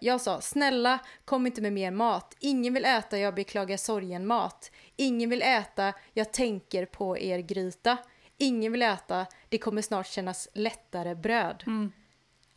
Jag 0.00 0.20
sa, 0.20 0.40
snälla 0.40 0.98
kom 1.24 1.46
inte 1.46 1.60
med 1.60 1.72
mer 1.72 1.90
mat. 1.90 2.36
Ingen 2.40 2.74
vill 2.74 2.84
äta 2.84 3.18
jag 3.18 3.34
beklagar 3.34 3.76
sorgen 3.76 4.26
mat. 4.26 4.70
Ingen 4.96 5.30
vill 5.30 5.42
äta 5.42 5.92
jag 6.12 6.32
tänker 6.32 6.86
på 6.86 7.18
er 7.18 7.38
gryta. 7.38 7.98
Ingen 8.38 8.72
vill 8.72 8.82
äta 8.82 9.26
det 9.48 9.58
kommer 9.58 9.82
snart 9.82 10.06
kännas 10.06 10.48
lättare 10.54 11.14
bröd. 11.14 11.64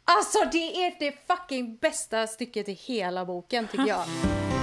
Alltså 0.03 0.39
det 0.51 0.85
är 0.85 0.95
det 0.99 1.27
fucking 1.27 1.77
bästa 1.77 2.27
stycket 2.27 2.69
i 2.69 2.73
hela 2.73 3.25
boken 3.25 3.67
tycker 3.67 3.87
jag. 3.87 4.05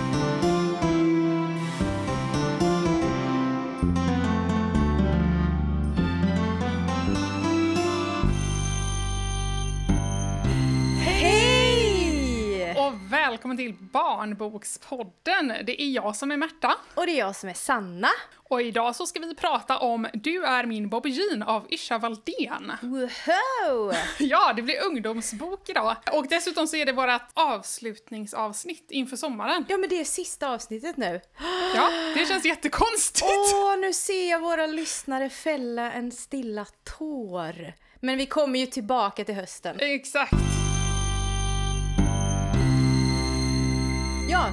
välkommen 13.48 13.74
till 13.76 13.88
Barnbokspodden! 13.92 15.52
Det 15.64 15.82
är 15.82 15.90
jag 15.90 16.16
som 16.16 16.30
är 16.30 16.36
Märta. 16.36 16.74
Och 16.94 17.06
det 17.06 17.12
är 17.12 17.18
jag 17.18 17.36
som 17.36 17.48
är 17.48 17.54
Sanna. 17.54 18.08
Och 18.48 18.62
idag 18.62 18.96
så 18.96 19.06
ska 19.06 19.20
vi 19.20 19.34
prata 19.34 19.78
om 19.78 20.06
Du 20.14 20.44
är 20.44 20.66
min 20.66 20.88
Bobby 20.88 21.10
Jean 21.10 21.42
av 21.42 21.66
Isha 21.68 21.98
Valdén. 21.98 22.72
Woho! 22.82 23.92
Ja, 24.18 24.52
det 24.52 24.62
blir 24.62 24.84
ungdomsbok 24.84 25.68
idag. 25.68 25.96
Och 26.12 26.26
dessutom 26.28 26.66
så 26.66 26.76
är 26.76 26.86
det 26.86 26.92
vårt 26.92 27.22
avslutningsavsnitt 27.34 28.90
inför 28.90 29.16
sommaren. 29.16 29.64
Ja 29.68 29.78
men 29.78 29.88
det 29.88 30.00
är 30.00 30.04
sista 30.04 30.48
avsnittet 30.48 30.96
nu. 30.96 31.20
Ja, 31.74 31.90
det 32.14 32.28
känns 32.28 32.44
jättekonstigt. 32.44 33.54
Åh, 33.54 33.76
nu 33.78 33.92
ser 33.92 34.30
jag 34.30 34.40
våra 34.40 34.66
lyssnare 34.66 35.30
fälla 35.30 35.92
en 35.92 36.12
stilla 36.12 36.66
tår. 36.98 37.72
Men 38.00 38.18
vi 38.18 38.26
kommer 38.26 38.58
ju 38.58 38.66
tillbaka 38.66 39.24
till 39.24 39.34
hösten. 39.34 39.76
Exakt. 39.80 40.67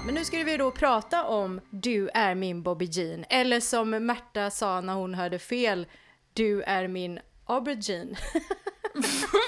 Men 0.06 0.16
nu 0.16 0.26
ska 0.26 0.44
vi 0.44 0.58
då 0.58 0.72
prata 0.72 1.24
om 1.24 1.62
Du 1.70 2.10
är 2.14 2.36
min 2.36 2.64
Bobby 2.64 2.86
Jean. 2.86 3.26
Eller 3.30 3.60
som 3.60 3.90
Märta 3.90 4.50
sa 4.52 4.82
när 4.82 4.94
hon 4.94 5.14
hörde 5.14 5.40
fel, 5.40 5.88
Du 6.34 6.62
är 6.62 6.88
min 6.88 7.20
aubergine. 7.46 8.16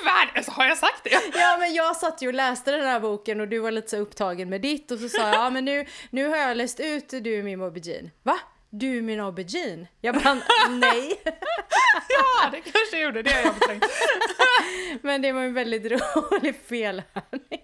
Vad? 0.06 0.28
Alltså, 0.36 0.52
Har 0.52 0.66
jag 0.66 0.78
sagt 0.78 1.04
det? 1.04 1.10
Ja, 1.34 1.58
men 1.60 1.74
jag 1.74 1.96
satt 1.96 2.22
ju 2.22 2.28
och 2.28 2.34
läste 2.34 2.72
den 2.72 2.86
här 2.86 3.00
boken 3.00 3.42
och 3.42 3.48
du 3.48 3.60
var 3.60 3.72
lite 3.72 3.90
så 3.90 3.98
upptagen 3.98 4.50
med 4.50 4.62
ditt 4.62 4.92
och 4.92 5.00
så 5.00 5.10
sa 5.10 5.22
jag, 5.22 5.36
ja 5.36 5.50
men 5.50 5.66
nu, 5.66 5.86
nu 6.10 6.28
har 6.28 6.38
jag 6.38 6.58
läst 6.58 6.80
ut 6.80 7.10
Du 7.10 7.40
är 7.40 7.44
min 7.44 7.60
Bobby 7.60 7.80
Jean. 7.80 8.10
Va? 8.24 8.40
Du 8.70 8.98
är 8.98 9.02
min 9.02 9.20
aubergine? 9.20 9.88
Jag 10.02 10.16
bara, 10.16 10.38
nej. 10.70 11.22
Ja, 12.10 12.50
det 12.52 12.62
kanske 12.62 13.00
gjorde. 13.04 13.22
Det 13.24 13.32
har 13.32 13.42
jag. 13.42 13.82
Men 15.02 15.22
det 15.22 15.32
var 15.32 15.42
en 15.42 15.54
väldigt 15.54 15.92
rolig 15.92 16.56
felhörning. 16.70 17.62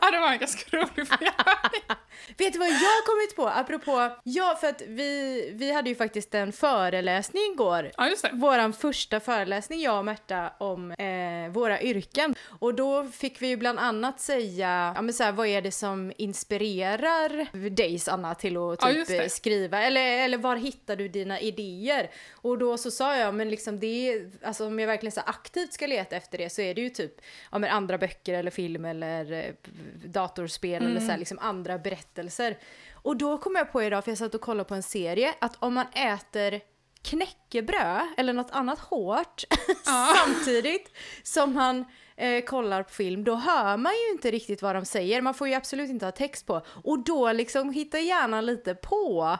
Ja, 0.00 0.10
det 0.10 0.18
var 0.18 0.32
en 0.32 0.38
ganska 0.38 0.76
rolig 0.76 1.08
fråga. 1.08 1.32
Vet 2.38 2.52
du 2.52 2.58
vad 2.58 2.68
jag 2.68 2.74
har 2.74 3.06
kommit 3.06 3.36
på? 3.36 3.48
Apropå, 3.48 4.16
ja 4.24 4.56
för 4.60 4.68
att 4.68 4.82
vi, 4.86 5.50
vi 5.54 5.72
hade 5.72 5.88
ju 5.88 5.96
faktiskt 5.96 6.34
en 6.34 6.52
föreläsning 6.52 7.42
igår. 7.52 7.90
Ja, 7.96 8.08
just 8.08 8.22
det. 8.22 8.30
Våran 8.32 8.72
första 8.72 9.20
föreläsning, 9.20 9.80
jag 9.80 9.98
och 9.98 10.04
Märta, 10.04 10.52
om 10.58 10.90
eh, 10.90 11.52
våra 11.52 11.82
yrken. 11.82 12.34
Och 12.58 12.74
då 12.74 13.04
fick 13.04 13.42
vi 13.42 13.48
ju 13.48 13.56
bland 13.56 13.78
annat 13.78 14.20
säga, 14.20 14.92
ja 14.96 15.02
men 15.02 15.14
så 15.14 15.24
här, 15.24 15.32
vad 15.32 15.46
är 15.46 15.62
det 15.62 15.72
som 15.72 16.12
inspirerar 16.16 17.68
dig 17.70 17.98
Sanna 17.98 18.34
till 18.34 18.56
att 18.56 18.78
Ja, 18.82 19.04
typ 19.06 19.20
eh, 19.20 19.26
skriva? 19.26 19.82
Eller, 19.82 20.24
eller 20.24 20.38
var 20.38 20.56
hittar 20.56 20.96
du 20.96 21.08
dina 21.08 21.40
idéer? 21.40 22.10
Och 22.32 22.58
då 22.58 22.78
så 22.78 22.90
sa 22.90 23.16
jag, 23.16 23.34
men 23.34 23.50
liksom 23.50 23.80
det 23.80 24.12
är, 24.12 24.30
alltså 24.42 24.66
om 24.66 24.78
jag 24.78 24.86
verkligen 24.86 25.12
så 25.12 25.20
aktivt 25.20 25.72
ska 25.72 25.86
leta 25.86 26.16
efter 26.16 26.38
det 26.38 26.50
så 26.50 26.62
är 26.62 26.74
det 26.74 26.80
ju 26.80 26.90
typ, 26.90 27.20
ja 27.52 27.58
men 27.58 27.70
andra 27.70 27.98
böcker 27.98 28.34
eller 28.34 28.50
film 28.50 28.84
eller 28.84 29.54
eh, 29.68 30.08
datorspel 30.08 30.86
eller 30.86 31.00
så 31.00 31.10
här, 31.10 31.18
liksom 31.18 31.38
andra 31.38 31.78
berättelser. 31.78 32.58
Och 32.94 33.16
då 33.16 33.38
kom 33.38 33.54
jag 33.56 33.72
på 33.72 33.82
idag, 33.82 34.04
för 34.04 34.10
jag 34.10 34.18
satt 34.18 34.34
och 34.34 34.40
kollade 34.40 34.68
på 34.68 34.74
en 34.74 34.82
serie, 34.82 35.34
att 35.40 35.56
om 35.58 35.74
man 35.74 35.86
äter 35.86 36.60
knäckebröd 37.02 38.02
eller 38.16 38.32
något 38.32 38.50
annat 38.50 38.78
hårt 38.78 39.44
samtidigt 39.84 40.96
som 41.22 41.54
man 41.54 41.84
eh, 42.16 42.44
kollar 42.44 42.82
på 42.82 42.90
film, 42.90 43.24
då 43.24 43.34
hör 43.34 43.76
man 43.76 43.92
ju 43.92 44.12
inte 44.12 44.30
riktigt 44.30 44.62
vad 44.62 44.76
de 44.76 44.84
säger. 44.84 45.20
Man 45.20 45.34
får 45.34 45.48
ju 45.48 45.54
absolut 45.54 45.90
inte 45.90 46.06
ha 46.06 46.12
text 46.12 46.46
på. 46.46 46.62
Och 46.66 47.04
då 47.04 47.32
liksom 47.32 47.70
hittar 47.70 47.98
hjärnan 47.98 48.46
lite 48.46 48.74
på. 48.74 49.38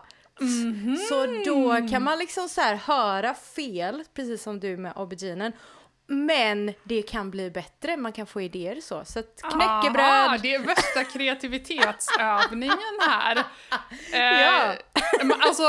Så 1.09 1.27
då 1.45 1.89
kan 1.91 2.03
man 2.03 2.19
liksom 2.19 2.49
så 2.49 2.61
här 2.61 2.75
höra 2.75 3.35
fel, 3.35 4.05
precis 4.15 4.43
som 4.43 4.61
du 4.61 4.77
med 4.77 4.93
auberginen. 4.97 5.53
Men 6.13 6.73
det 6.85 7.03
kan 7.03 7.31
bli 7.31 7.51
bättre, 7.51 7.97
man 7.97 8.13
kan 8.13 8.27
få 8.27 8.41
idéer 8.41 8.81
så. 8.81 9.05
Så 9.05 9.19
att 9.19 9.43
knäckebröd, 9.43 10.05
Aha, 10.05 10.39
det 10.43 10.55
är 10.55 10.59
värsta 10.59 11.05
kreativitetsövningen 11.85 12.79
här. 13.09 13.37
Eh, 14.13 14.21
Ja. 14.41 14.75
alltså, 15.41 15.63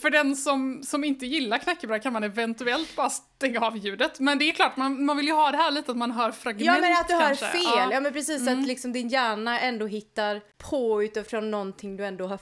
för 0.00 0.10
den 0.10 0.36
som, 0.36 0.82
som 0.82 1.04
inte 1.04 1.26
gillar 1.26 1.58
knäckebröd 1.58 2.02
kan 2.02 2.12
man 2.12 2.24
eventuellt 2.24 2.96
bara 2.96 3.10
stänga 3.10 3.60
av 3.60 3.76
ljudet. 3.76 4.20
Men 4.20 4.38
det 4.38 4.44
är 4.48 4.52
klart, 4.52 4.76
man, 4.76 5.04
man 5.04 5.16
vill 5.16 5.26
ju 5.26 5.32
ha 5.32 5.50
det 5.50 5.56
här 5.56 5.70
lite 5.70 5.90
att 5.90 5.96
man 5.96 6.10
hör 6.10 6.30
fragment 6.32 6.66
Ja 6.66 6.78
men 6.80 6.92
att 6.92 7.08
du 7.08 7.14
hör 7.14 7.34
fel, 7.34 7.60
Ja. 7.64 7.88
ja, 7.92 8.00
men 8.00 8.12
precis 8.12 8.48
att 8.48 8.66
liksom 8.66 8.92
din 8.92 9.08
hjärna 9.08 9.60
ändå 9.60 9.86
hittar 9.86 10.40
på 10.70 11.02
utifrån 11.02 11.50
någonting 11.50 11.96
du 11.96 12.06
ändå 12.06 12.26
har 12.26 12.38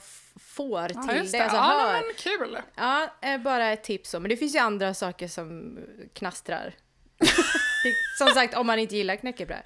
får 0.59 0.87
till 0.87 0.97
Ja, 1.07 1.13
just 1.15 1.31
dig, 1.31 1.39
det. 1.39 1.43
alltså 1.43 1.57
ja, 1.57 1.79
hör. 1.79 1.93
men 1.93 2.03
kul. 2.17 2.57
Ja, 2.75 3.13
eh, 3.21 3.37
bara 3.37 3.71
ett 3.71 3.83
tips. 3.83 4.13
Men 4.13 4.23
det 4.29 4.37
finns 4.37 4.55
ju 4.55 4.59
andra 4.59 4.93
saker 4.93 5.27
som 5.27 5.79
knastrar. 6.13 6.73
det, 7.83 7.93
som 8.17 8.27
sagt, 8.27 8.53
om 8.57 8.67
man 8.67 8.79
inte 8.79 8.95
gillar 8.97 9.15
knäckebröd. 9.15 9.63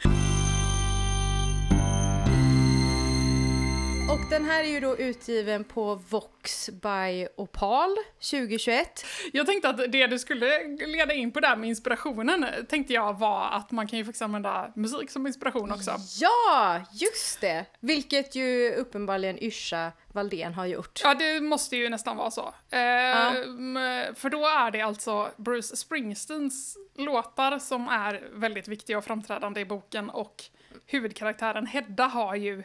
Och 4.09 4.19
den 4.30 4.46
här 4.46 4.64
är 4.64 4.68
ju 4.68 4.80
då 4.80 4.97
utgiven 4.97 5.64
på 5.64 5.96
Vox 5.96 6.69
by 6.69 7.28
Opal 7.38 7.96
2021. 8.31 9.06
Jag 9.34 9.46
tänkte 9.46 9.69
att 9.69 9.91
det 9.91 10.08
du 10.08 10.19
skulle 10.19 10.68
leda 10.68 11.14
in 11.14 11.31
på 11.31 11.40
där 11.40 11.56
med 11.56 11.69
inspirationen 11.69 12.46
tänkte 12.69 12.94
jag 12.94 13.19
var 13.19 13.50
att 13.52 13.72
man 13.72 13.88
kan 13.88 14.00
ju 14.00 14.06
faktiskt 14.06 14.22
använda 14.22 14.72
musik 14.75 15.09
som 15.09 15.28
inspiration 15.28 15.72
också. 15.72 15.92
Ja, 16.19 16.81
just 16.94 17.42
det! 17.42 17.66
Vilket 17.80 18.36
ju 18.36 18.74
uppenbarligen 18.74 19.44
Yrsa 19.44 19.92
Valdén 20.12 20.53
har 20.53 20.66
gjort. 20.66 21.02
Ja, 21.03 21.13
det 21.13 21.42
måste 21.42 21.75
ju 21.78 21.90
nästan 21.90 22.18
vara 22.18 22.31
så. 22.31 22.53
Ehm, 22.72 23.80
För 24.16 24.30
då 24.30 24.47
är 24.47 24.72
det 24.72 24.81
alltså 24.81 25.31
Bruce 25.38 25.75
Springsteens 25.75 26.78
låtar 26.96 27.59
som 27.59 27.88
är 27.88 28.22
väldigt 28.34 28.68
viktiga 28.68 28.97
och 28.97 29.06
framträdande 29.06 29.62
i 29.62 29.66
boken 29.66 30.09
och 30.09 30.44
huvudkaraktären 30.86 31.66
Hedda 31.66 32.06
har 32.06 32.36
ju 32.36 32.63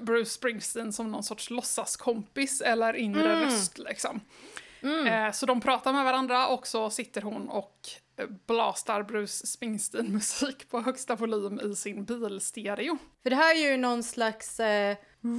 Bruce 0.00 0.30
Springsteen 0.30 0.92
som 0.92 1.10
någon 1.10 1.22
sorts 1.22 1.50
låtsaskompis 1.50 2.60
eller 2.60 2.94
inre 2.96 3.44
röst 3.44 3.78
liksom. 3.78 4.20
Eh, 5.08 5.32
Så 5.32 5.46
de 5.46 5.60
pratar 5.60 5.92
med 5.92 6.04
varandra 6.04 6.46
och 6.48 6.66
så 6.66 6.90
sitter 6.90 7.22
hon 7.22 7.48
och 7.48 7.76
eh, 8.16 8.26
blastar 8.46 9.02
Bruce 9.02 9.46
Springsteen-musik 9.46 10.68
på 10.70 10.80
högsta 10.80 11.14
volym 11.16 11.60
i 11.72 11.76
sin 11.76 12.04
bilstereo. 12.04 12.98
För 13.22 13.30
det 13.30 13.36
här 13.36 13.54
är 13.64 13.70
ju 13.70 13.76
någon 13.76 14.02
slags 14.02 14.60
eh, 14.60 14.96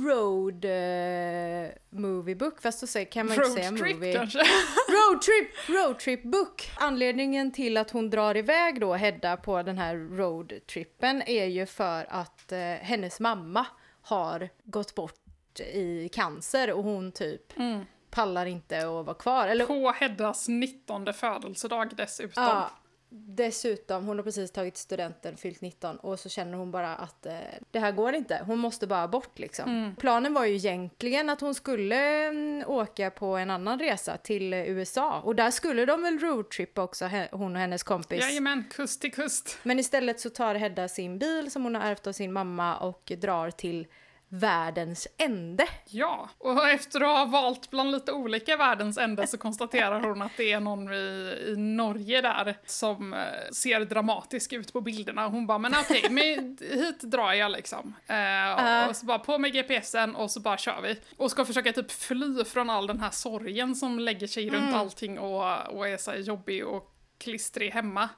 road 0.08 0.66
eh, 0.66 1.70
movie 1.90 2.36
book, 2.36 2.62
fast 2.62 2.82
då 2.82 2.88
säger, 2.88 3.06
kan 3.12 3.26
man 3.28 3.36
inte 3.36 3.50
säga 3.50 3.72
Roadtrip 3.72 3.96
movie. 3.96 4.14
kanske? 4.14 4.40
Roadtrip, 4.88 5.50
roadtrip 5.70 6.24
book. 6.24 6.72
Anledningen 6.76 7.52
till 7.52 7.78
att 7.78 7.92
hon 7.92 8.10
drar 8.10 8.38
iväg 8.38 8.80
då 8.82 8.94
Hedda 8.94 9.38
på 9.38 9.64
den 9.64 9.78
här 9.78 9.96
roadtrippen 9.96 11.22
är 11.22 11.46
ju 11.46 11.66
för 11.66 12.06
att 12.10 12.52
eh, 12.52 12.60
hennes 12.60 13.20
mamma 13.20 13.66
har 14.04 14.50
gått 14.64 14.96
bort 14.96 15.60
i 15.60 16.10
cancer 16.14 16.72
och 16.74 16.84
hon 16.84 17.12
typ 17.12 17.58
Mm. 17.58 17.86
pallar 18.10 18.46
inte 18.46 18.78
att 18.78 19.06
vara 19.06 19.14
kvar. 19.14 19.48
Eller 19.48 19.66
På 19.66 19.92
Heddas 19.92 20.48
19 20.48 21.14
födelsedag 21.14 21.90
dessutom. 21.96 22.44
Ja, 22.44 22.70
dessutom, 23.16 24.06
hon 24.06 24.18
har 24.18 24.24
precis 24.24 24.52
tagit 24.52 24.78
studenten, 24.78 25.38
fyllt 25.38 25.62
19 25.62 25.98
och 25.98 26.20
så 26.20 26.30
känner 26.30 26.58
hon 26.58 26.72
bara 26.72 26.96
att 26.96 27.26
eh, 27.26 27.34
det 27.72 27.80
här 27.80 27.92
går 27.92 28.14
inte, 28.14 28.42
hon 28.48 28.60
måste 28.60 28.88
bara 28.88 29.08
bort 29.08 29.40
liksom. 29.40 29.96
Planen 30.00 30.34
var 30.34 30.46
ju 30.46 30.56
egentligen 30.56 31.30
att 31.30 31.42
hon 31.42 31.56
skulle 31.56 32.26
mm, 32.28 32.64
åka 32.68 33.12
på 33.12 33.26
en 33.26 33.50
annan 33.50 33.80
resa 33.80 34.18
till 34.18 34.54
eh, 34.54 34.70
USA 34.70 35.22
och 35.22 35.36
där 35.36 35.52
skulle 35.52 35.86
de 35.86 36.02
väl 36.02 36.20
roadtrippa 36.20 36.84
också, 36.84 37.06
he- 37.06 37.28
hon 37.32 37.56
och 37.56 37.62
hennes 37.62 37.84
kompis. 37.84 38.22
Jajamän, 38.22 38.66
kust 38.72 39.02
till 39.02 39.14
kust. 39.14 39.58
Men 39.64 39.80
istället 39.80 40.20
så 40.20 40.30
tar 40.30 40.56
Hedda 40.56 40.88
sin 40.88 41.20
bil 41.20 41.52
som 41.52 41.64
hon 41.64 41.76
har 41.76 41.82
ärvt 41.82 42.08
av 42.08 42.12
sin 42.12 42.34
mamma 42.34 42.78
och 42.78 43.12
drar 43.18 43.52
till 43.52 43.88
världens 44.34 45.08
ände. 45.18 45.68
Ja, 45.86 46.30
och 46.38 46.70
efter 46.70 47.02
att 47.02 47.18
ha 47.18 47.26
valt 47.26 47.70
bland 47.70 47.92
lite 47.92 48.12
olika 48.12 48.58
världens 48.58 48.98
ände 48.98 49.28
så 49.28 49.38
konstaterar 49.38 50.02
hon 50.02 50.22
att 50.22 50.32
det 50.38 50.52
är 50.52 50.60
någon 50.60 50.94
i, 50.94 51.36
i 51.48 51.56
Norge 51.58 52.22
där 52.22 52.58
som 52.66 53.14
eh, 53.14 53.20
ser 53.54 53.80
dramatisk 53.80 54.54
ut 54.54 54.74
på 54.74 54.82
bilderna. 54.82 55.28
Hon 55.28 55.48
bara, 55.48 55.58
men 55.58 55.74
okej, 55.74 56.04
men 56.10 56.58
hit 56.60 57.02
drar 57.02 57.34
jag 57.34 57.52
liksom. 57.52 57.96
Eh, 58.08 58.84
och, 58.84 58.90
och 58.90 58.96
så 58.96 59.06
bara 59.06 59.20
på 59.20 59.38
med 59.38 59.54
GPSen 59.54 60.16
och 60.16 60.32
så 60.32 60.40
bara 60.40 60.58
kör 60.58 60.82
vi. 60.82 61.00
Och 61.18 61.32
ska 61.32 61.46
försöka 61.46 61.74
typ 61.74 61.92
fly 61.92 62.44
från 62.44 62.70
all 62.70 62.88
den 62.88 63.00
här 63.00 63.12
sorgen 63.12 63.76
som 63.76 64.00
lägger 64.00 64.28
sig 64.28 64.50
runt 64.50 64.76
allting 64.76 65.20
och, 65.20 65.76
och 65.76 65.88
är 65.88 65.98
så 65.98 66.14
jobbig 66.14 66.68
och 66.68 66.93
klistrig 67.18 67.72
hemma. 67.72 68.10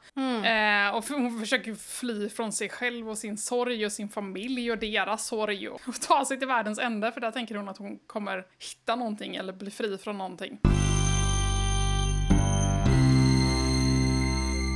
Eh, 0.45 0.95
och 0.95 1.05
hon 1.09 1.39
försöker 1.39 1.75
fly 1.75 2.29
från 2.29 2.51
sig 2.51 2.69
själv 2.69 3.09
och 3.09 3.17
sin 3.17 3.37
sorg 3.37 3.85
och 3.85 3.91
sin 3.91 4.09
familj 4.09 4.71
och 4.71 4.77
deras 4.77 5.27
sorg 5.27 5.69
och, 5.69 5.81
och 5.87 6.01
ta 6.07 6.25
sig 6.25 6.39
till 6.39 6.47
världens 6.47 6.79
ände 6.79 7.11
för 7.11 7.21
där 7.21 7.31
tänker 7.31 7.55
hon 7.55 7.69
att 7.69 7.77
hon 7.77 7.99
kommer 8.07 8.45
hitta 8.59 8.95
någonting 8.95 9.35
eller 9.35 9.53
bli 9.53 9.71
fri 9.71 9.97
från 9.97 10.17
någonting. 10.17 10.59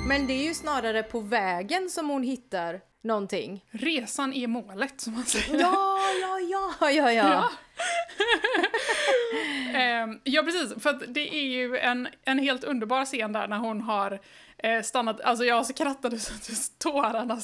Men 0.08 0.28
det 0.28 0.34
är 0.34 0.44
ju 0.44 0.54
snarare 0.54 1.04
på 1.04 1.20
vägen 1.20 1.90
som 1.90 2.10
hon 2.10 2.24
hittar 2.24 2.82
någonting. 3.02 3.66
Resan 3.70 4.34
är 4.34 4.48
målet 4.48 5.02
som 5.02 5.14
man 5.14 5.26
säger. 5.26 5.60
Ja, 5.60 5.98
ja, 6.22 6.40
ja, 6.40 6.92
ja, 6.92 7.12
ja. 7.12 7.50
Ehm, 9.74 10.20
ja, 10.24 10.44
precis. 10.44 10.84
För 10.84 10.90
att 10.90 11.04
det 11.08 11.36
är 11.36 11.46
ju 11.46 11.78
en, 11.78 12.08
en 12.26 12.40
helt 12.40 12.64
underbar 12.64 13.06
scen 13.06 13.34
där 13.34 13.48
när 13.48 13.58
hon 13.58 13.82
har 13.82 14.20
eh, 14.58 14.82
stannat, 14.82 15.22
alltså 15.22 15.46
jag 15.46 15.66
skrattade 15.66 16.20
så 16.20 16.34
att 16.34 16.80
tårarna 16.80 17.40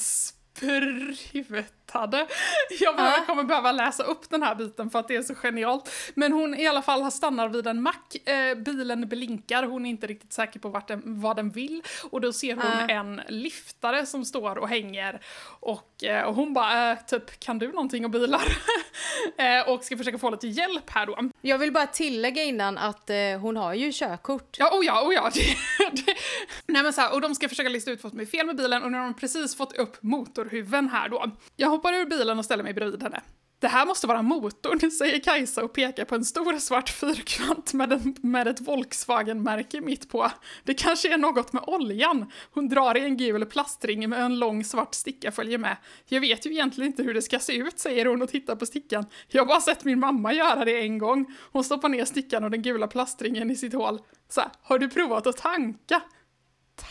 sprutade. 1.90 2.26
Jag 2.80 2.94
Ja. 2.98 3.24
kommer 3.26 3.44
behöva 3.44 3.72
läsa 3.72 4.02
upp 4.02 4.30
den 4.30 4.42
här 4.42 4.54
biten 4.54 4.90
för 4.90 4.98
att 4.98 5.08
det 5.08 5.16
är 5.16 5.22
så 5.22 5.34
genialt. 5.34 5.90
Men 6.14 6.32
hon 6.32 6.54
i 6.54 6.66
alla 6.66 6.82
fall 6.82 7.12
stannar 7.12 7.48
vid 7.48 7.66
en 7.66 7.82
mack, 7.82 8.28
eh, 8.28 8.54
bilen 8.54 9.08
blinkar, 9.08 9.62
hon 9.62 9.86
är 9.86 9.90
inte 9.90 10.06
riktigt 10.06 10.32
säker 10.32 10.60
på 10.60 10.68
vart 10.68 10.88
den, 10.88 11.02
vad 11.04 11.36
den 11.36 11.50
vill. 11.50 11.82
Och 12.10 12.20
då 12.20 12.32
ser 12.32 12.54
hon 12.56 12.64
Ja. 12.88 12.94
en 12.94 13.20
liftare 13.28 14.06
som 14.06 14.24
står 14.24 14.58
och 14.58 14.68
hänger 14.68 15.20
och, 15.60 16.04
eh, 16.04 16.22
och 16.24 16.34
hon 16.34 16.54
bara 16.54 16.90
eh, 16.92 16.98
typ 17.06 17.40
kan 17.40 17.58
du 17.58 17.68
någonting 17.72 18.04
om 18.04 18.10
bilar? 18.10 18.42
eh, 19.36 19.68
och 19.68 19.84
ska 19.84 19.96
försöka 19.96 20.18
få 20.18 20.30
lite 20.30 20.46
hjälp 20.48 20.90
här 20.90 21.06
då. 21.06 21.18
Jag 21.40 21.58
vill 21.58 21.72
bara 21.72 21.86
tillägga 21.86 22.42
innan 22.42 22.78
att 22.78 23.10
eh, 23.10 23.16
hon 23.40 23.56
har 23.56 23.74
ju 23.74 23.90
körkort. 23.92 24.56
Ja, 24.58 24.70
oh 24.78 24.84
ja, 24.86 25.02
oh 25.02 25.14
ja. 25.14 25.30
Nej 26.66 26.82
men 26.82 26.92
så 26.92 27.00
här, 27.00 27.12
och 27.14 27.20
de 27.20 27.34
ska 27.34 27.48
försöka 27.48 27.68
lista 27.68 27.90
ut 27.90 28.02
vad 28.02 28.12
som 28.12 28.20
är 28.20 28.26
fel 28.26 28.46
med 28.46 28.56
bilen 28.56 28.82
och 28.82 28.92
nu 28.92 28.98
har 28.98 29.04
de 29.04 29.14
precis 29.14 29.56
fått 29.56 29.76
upp 29.76 30.02
motorhuven 30.02 30.88
här 30.88 31.08
då. 31.08 31.30
Jag 31.56 31.68
hoppar 31.76 31.92
ur 31.92 32.06
bilen 32.06 32.38
och 32.38 32.44
ställer 32.44 32.64
mig 32.64 32.74
bredvid 32.74 33.02
henne. 33.02 33.20
Det 33.58 33.68
här 33.68 33.86
måste 33.86 34.06
vara 34.06 34.22
motorn, 34.22 34.90
säger 34.90 35.18
Kajsa 35.18 35.64
och 35.64 35.72
pekar 35.72 36.04
på 36.04 36.14
en 36.14 36.24
stor 36.24 36.58
svart 36.58 36.88
fyrkant 36.88 37.72
med, 37.72 37.92
en, 37.92 38.16
med 38.22 38.48
ett 38.48 38.60
Volkswagen-märke 38.60 39.80
mitt 39.80 40.08
på. 40.08 40.30
Det 40.64 40.74
kanske 40.74 41.14
är 41.14 41.18
något 41.18 41.52
med 41.52 41.62
oljan. 41.66 42.30
Hon 42.50 42.68
drar 42.68 42.96
i 42.96 43.00
en 43.00 43.16
gul 43.16 43.46
plastring 43.46 44.08
med 44.08 44.20
en 44.20 44.38
lång 44.38 44.64
svart 44.64 44.94
sticka 44.94 45.32
följer 45.32 45.58
med. 45.58 45.76
Jag 46.08 46.20
vet 46.20 46.46
ju 46.46 46.50
egentligen 46.50 46.90
inte 46.90 47.02
hur 47.02 47.14
det 47.14 47.22
ska 47.22 47.38
se 47.38 47.56
ut, 47.56 47.78
säger 47.78 48.06
hon 48.06 48.22
och 48.22 48.28
tittar 48.28 48.56
på 48.56 48.66
stickan. 48.66 49.06
Jag 49.28 49.42
har 49.42 49.46
bara 49.46 49.60
sett 49.60 49.84
min 49.84 50.00
mamma 50.00 50.32
göra 50.32 50.64
det 50.64 50.80
en 50.80 50.98
gång. 50.98 51.34
Hon 51.52 51.64
stoppar 51.64 51.88
ner 51.88 52.04
stickan 52.04 52.44
och 52.44 52.50
den 52.50 52.62
gula 52.62 52.86
plastringen 52.86 53.50
i 53.50 53.56
sitt 53.56 53.74
hål. 53.74 54.00
Så 54.28 54.40
här, 54.40 54.50
har 54.62 54.78
du 54.78 54.88
provat 54.88 55.26
att 55.26 55.36
tanka? 55.36 56.02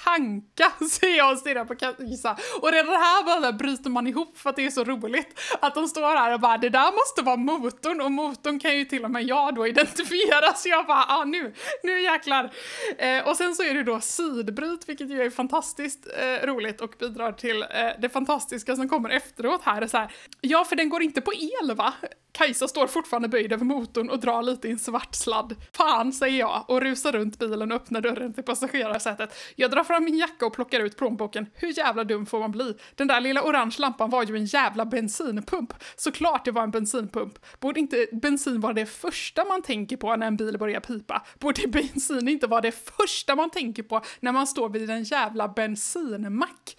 Tanka, 0.04 0.72
säger 0.90 1.18
jag 1.18 1.32
och 1.32 1.38
stirrar 1.38 1.66
på 1.66 1.76
Kajsa. 1.76 2.38
Och 2.62 2.72
redan 2.72 2.94
här 2.94 3.24
bara 3.24 3.52
bryter 3.52 3.90
man 3.90 4.08
ihop 4.08 4.38
för 4.38 4.50
att 4.50 4.56
det 4.56 4.66
är 4.66 4.70
så 4.70 4.84
roligt. 4.84 5.40
Att 5.62 5.76
de 5.76 5.88
står 5.88 6.02
här 6.02 6.34
och 6.34 6.40
bara 6.40 6.58
det 6.58 6.70
där 6.70 6.92
måste 6.92 7.22
vara 7.22 7.36
motorn 7.36 8.02
och 8.02 8.12
motorn 8.12 8.60
kan 8.60 8.78
ju 8.78 8.86
till 8.86 9.04
och 9.06 9.12
med 9.12 9.24
jag 9.24 9.56
då 9.56 9.68
identifiera 9.68 10.54
så 10.54 10.70
jag 10.70 10.86
bara 10.86 11.06
ah 11.08 11.24
nu, 11.24 11.54
nu 11.84 12.02
jäklar. 12.02 12.52
Eh, 12.98 13.28
och 13.28 13.38
sen 13.38 13.56
så 13.56 13.64
är 13.64 13.74
det 13.74 13.84
då 13.84 14.00
sidbryt 14.02 14.90
vilket 14.90 15.10
ju 15.10 15.22
är 15.22 15.30
fantastiskt 15.30 16.08
eh, 16.18 16.48
roligt 16.48 16.82
och 16.82 16.96
bidrar 17.00 17.32
till 17.32 17.62
eh, 17.62 17.68
det 18.00 18.10
fantastiska 18.10 18.76
som 18.76 18.90
kommer 18.90 19.10
efteråt 19.10 19.62
här. 19.64 19.88
Så 19.88 19.98
här. 19.98 20.12
Ja 20.42 20.66
för 20.66 20.76
den 20.76 20.90
går 20.90 21.02
inte 21.04 21.22
på 21.22 21.34
el 21.34 21.76
va? 21.76 21.94
Kajsa 22.36 22.68
står 22.68 22.88
fortfarande 22.88 23.28
böjd 23.28 23.54
över 23.54 23.66
motorn 23.66 24.10
och 24.10 24.20
drar 24.20 24.44
lite 24.44 24.68
i 24.68 24.72
en 24.72 24.80
svart 24.80 25.16
sladd. 25.16 25.56
Fan, 25.74 26.14
säger 26.14 26.40
jag 26.40 26.66
och 26.68 26.82
rusar 26.82 27.12
runt 27.12 27.40
bilen 27.40 27.72
och 27.72 27.76
öppnar 27.76 28.02
dörren 28.02 28.34
till 28.34 28.44
passagerarsätet. 28.44 29.36
Jag 29.56 29.72
drar 29.72 29.84
fram 29.84 30.04
min 30.04 30.18
jacka 30.18 30.46
och 30.46 30.54
plockar 30.54 30.80
ut 30.80 30.98
plånboken. 30.98 31.46
Hur 31.54 31.78
jävla 31.78 32.04
dum 32.04 32.26
får 32.26 32.40
man 32.40 32.52
bli? 32.52 32.74
Den 32.96 33.08
där 33.08 33.22
lilla 33.22 33.44
orange 33.44 33.76
lampan 33.80 34.10
var 34.10 34.24
ju 34.24 34.36
en 34.36 34.46
jävla 34.46 34.86
bensinpump. 34.86 35.74
Såklart 35.96 36.46
det 36.46 36.52
var 36.52 36.64
en 36.64 36.72
bensinpump. 36.72 37.40
Borde 37.60 37.80
inte 37.80 38.08
bensin 38.12 38.62
vara 38.62 38.74
det 38.74 38.86
första 38.86 39.46
man 39.46 39.62
tänker 39.62 39.98
på 39.98 40.16
när 40.16 40.28
en 40.28 40.38
bil 40.38 40.58
börjar 40.58 40.80
pipa? 40.80 41.26
Borde 41.40 41.68
bensin 41.68 42.28
inte 42.28 42.48
vara 42.48 42.62
det 42.62 42.72
första 42.98 43.36
man 43.36 43.50
tänker 43.50 43.84
på 43.84 44.02
när 44.20 44.32
man 44.32 44.48
står 44.48 44.70
vid 44.70 44.90
en 44.90 45.04
jävla 45.04 45.48
bensinmack? 45.48 46.76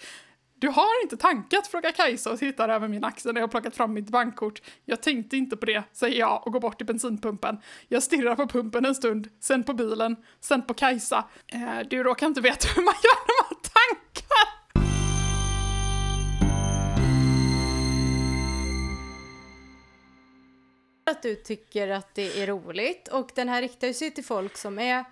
Du 0.59 0.69
har 0.69 1.03
inte 1.03 1.17
tankat, 1.17 1.67
frågar 1.67 1.93
Kajsa 1.93 2.33
och 2.33 2.39
tittar 2.39 2.69
över 2.69 2.89
min 2.89 3.05
axel 3.05 3.35
när 3.35 3.41
jag 3.41 3.47
har 3.47 3.51
plockat 3.51 3.77
fram 3.77 3.95
mitt 3.95 4.11
bankkort. 4.11 4.63
Jag 4.85 5.03
tänkte 5.03 5.37
inte 5.37 5.57
på 5.57 5.67
det, 5.67 5.83
säger 5.93 6.19
jag 6.19 6.47
och 6.47 6.53
går 6.53 6.61
bort 6.61 6.77
till 6.77 6.87
bensinpumpen. 6.87 7.59
Jag 7.89 8.03
stirrar 8.03 8.37
på 8.37 8.47
pumpen 8.47 8.85
en 8.85 8.95
stund, 8.95 9.29
sen 9.41 9.65
på 9.65 9.73
bilen, 9.73 10.17
sen 10.41 10.63
på 10.63 10.75
Kajsa. 10.75 11.29
Eh, 11.47 11.79
du 11.91 12.03
råkar 12.03 12.27
inte 12.27 12.41
veta 12.41 12.69
hur 12.77 12.83
man 12.83 12.95
gör 13.03 13.27
när 13.27 13.55
man 13.55 13.63
tankar! 13.63 14.47
Att 21.11 21.23
du 21.23 21.35
tycker 21.35 21.89
att 21.89 22.15
det 22.15 22.43
är 22.43 22.47
roligt 22.47 23.09
och 23.09 23.31
den 23.35 23.49
här 23.49 23.63
riktar 23.63 23.87
ju 23.87 23.95
sig 23.95 24.11
till 24.11 24.25
folk 24.25 24.57
som 24.57 24.79
är 24.79 25.05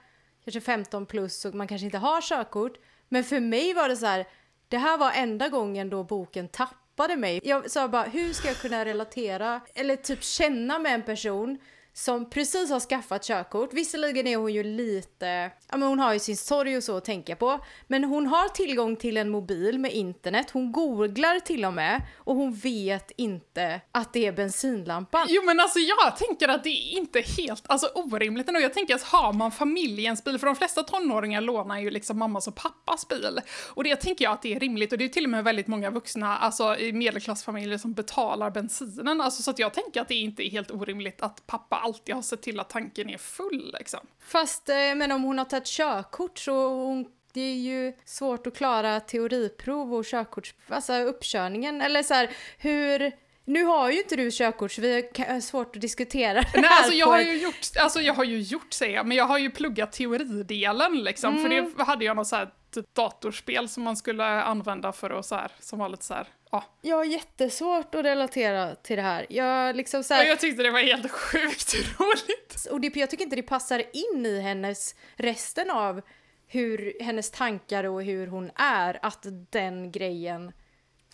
kanske 0.44 0.60
15 0.60 1.06
plus 1.06 1.44
och 1.44 1.54
man 1.54 1.68
kanske 1.68 1.84
inte 1.84 1.98
har 1.98 2.20
körkort. 2.20 2.76
Men 3.08 3.24
för 3.24 3.40
mig 3.40 3.74
var 3.74 3.88
det 3.88 3.96
så 3.96 4.06
här, 4.06 4.26
det 4.74 4.78
här 4.78 4.98
var 4.98 5.12
enda 5.12 5.48
gången 5.48 5.90
då 5.90 6.04
boken 6.04 6.48
tappade 6.48 7.16
mig. 7.16 7.40
Jag 7.44 7.70
sa 7.70 7.88
bara, 7.88 8.02
hur 8.02 8.32
ska 8.32 8.48
jag 8.48 8.56
kunna 8.56 8.84
relatera 8.84 9.60
eller 9.74 9.96
typ 9.96 10.22
känna 10.22 10.78
med 10.78 10.94
en 10.94 11.02
person 11.02 11.58
som 11.96 12.30
precis 12.30 12.70
har 12.70 12.80
skaffat 12.80 13.24
körkort. 13.24 13.72
Visserligen 13.72 14.26
är 14.26 14.36
hon 14.36 14.52
ju 14.52 14.62
lite, 14.62 15.50
ja 15.70 15.76
men 15.76 15.88
hon 15.88 15.98
har 15.98 16.12
ju 16.12 16.18
sin 16.18 16.36
sorg 16.36 16.76
och 16.76 16.82
så 16.82 16.96
att 16.96 17.04
tänka 17.04 17.36
på. 17.36 17.60
Men 17.86 18.04
hon 18.04 18.26
har 18.26 18.48
tillgång 18.48 18.96
till 18.96 19.16
en 19.16 19.30
mobil 19.30 19.78
med 19.78 19.92
internet, 19.92 20.50
hon 20.50 20.72
googlar 20.72 21.40
till 21.40 21.64
och 21.64 21.72
med 21.72 22.02
och 22.16 22.36
hon 22.36 22.54
vet 22.54 23.10
inte 23.16 23.80
att 23.92 24.12
det 24.12 24.26
är 24.26 24.32
bensinlampan. 24.32 25.26
Jo 25.28 25.42
men 25.42 25.60
alltså 25.60 25.78
jag 25.78 26.16
tänker 26.16 26.48
att 26.48 26.64
det 26.64 26.70
är 26.70 26.98
inte 26.98 27.20
helt 27.20 27.64
alltså, 27.66 27.86
orimligt 27.94 28.48
ändå. 28.48 28.60
Jag 28.60 28.74
tänker 28.74 28.94
att 28.94 29.02
har 29.02 29.32
man 29.32 29.52
familjens 29.52 30.24
bil, 30.24 30.38
för 30.38 30.46
de 30.46 30.56
flesta 30.56 30.82
tonåringar 30.82 31.40
lånar 31.40 31.78
ju 31.78 31.90
liksom 31.90 32.18
mammas 32.18 32.48
och 32.48 32.54
pappas 32.54 33.08
bil. 33.08 33.40
Och 33.70 33.84
det 33.84 33.96
tänker 33.96 34.24
jag 34.24 34.32
att 34.32 34.42
det 34.42 34.54
är 34.54 34.60
rimligt 34.60 34.92
och 34.92 34.98
det 34.98 35.04
är 35.04 35.08
till 35.08 35.24
och 35.24 35.30
med 35.30 35.44
väldigt 35.44 35.66
många 35.66 35.90
vuxna, 35.90 36.38
alltså 36.38 36.76
i 36.78 36.92
medelklassfamiljer 36.92 37.78
som 37.78 37.92
betalar 37.92 38.50
bensinen. 38.50 39.20
Alltså 39.20 39.42
så 39.42 39.50
att 39.50 39.58
jag 39.58 39.74
tänker 39.74 40.00
att 40.00 40.08
det 40.08 40.14
inte 40.14 40.48
är 40.48 40.50
helt 40.50 40.70
orimligt 40.70 41.22
att 41.22 41.46
pappa 41.46 41.83
alltid 41.84 42.14
har 42.14 42.22
sett 42.22 42.42
till 42.42 42.60
att 42.60 42.70
tanken 42.70 43.10
är 43.10 43.18
full 43.18 43.74
liksom. 43.78 44.00
Fast 44.26 44.68
eh, 44.68 44.74
men 44.96 45.12
om 45.12 45.22
hon 45.22 45.38
har 45.38 45.44
tagit 45.44 45.66
körkort 45.66 46.38
så 46.38 46.68
hon, 46.68 47.06
det 47.32 47.40
är 47.40 47.54
ju 47.54 47.92
svårt 48.04 48.46
att 48.46 48.56
klara 48.56 49.00
teoriprov 49.00 49.94
och 49.94 50.04
körkorts, 50.04 50.54
alltså 50.68 50.92
uppkörningen 50.94 51.80
eller 51.82 52.02
så 52.02 52.14
här 52.14 52.30
hur 52.58 53.12
nu 53.46 53.64
har 53.64 53.90
ju 53.90 53.98
inte 53.98 54.16
du 54.16 54.30
körkort 54.32 54.72
så 54.72 54.80
vi 54.80 54.94
har 54.94 55.00
ka- 55.00 55.40
svårt 55.40 55.76
att 55.76 55.82
diskutera 55.82 56.34
det 56.40 56.48
Nej, 56.54 56.64
här 56.64 56.78
alltså 56.78 56.92
jag 56.94 57.06
har 57.06 57.18
ett- 57.20 57.26
ju 57.26 57.36
gjort, 57.42 57.56
alltså 57.78 58.00
jag 58.00 58.14
har 58.14 58.24
ju 58.24 58.38
gjort 58.40 58.72
säger 58.72 58.94
jag, 58.96 59.06
men 59.06 59.16
jag 59.16 59.24
har 59.24 59.38
ju 59.38 59.50
pluggat 59.50 59.92
teoridelen 59.92 61.02
liksom, 61.04 61.34
för 61.38 61.46
Mm. 61.50 61.72
det 61.76 61.82
hade 61.84 62.04
jag 62.04 62.16
något 62.16 62.26
så 62.26 62.36
här 62.36 62.50
typ 62.74 62.94
datorspel 62.94 63.68
som 63.68 63.82
man 63.82 63.96
skulle 63.96 64.24
använda 64.24 64.92
för 64.92 65.10
att 65.10 65.26
så 65.26 65.34
här, 65.34 65.52
som 65.60 65.78
var 65.78 65.88
lite 65.88 66.04
så 66.04 66.14
här, 66.14 66.26
ja. 66.54 66.64
Jag 66.82 66.96
har 66.96 67.04
jättesvårt 67.04 67.94
att 67.94 68.04
relatera 68.04 68.74
till 68.74 68.96
det 68.96 69.02
här. 69.02 69.26
Jag 69.28 69.76
liksom 69.76 70.04
så 70.04 70.14
här, 70.14 70.24
jag 70.24 70.40
tyckte 70.40 70.62
det 70.62 70.70
var 70.70 70.80
helt 70.80 71.10
sjukt 71.10 71.74
roligt. 71.74 72.66
och 72.70 72.80
det, 72.80 72.96
jag 72.96 73.10
tycker 73.10 73.24
inte 73.24 73.36
det 73.36 73.42
passar 73.42 73.82
in 73.92 74.26
i 74.26 74.40
hennes, 74.40 74.94
resten 75.16 75.70
av 75.70 76.00
hur, 76.46 76.96
hennes 77.00 77.30
tankar 77.30 77.84
och 77.84 78.02
hur 78.02 78.26
hon 78.26 78.50
är, 78.54 78.98
att 79.02 79.26
den 79.50 79.92
grejen 79.92 80.52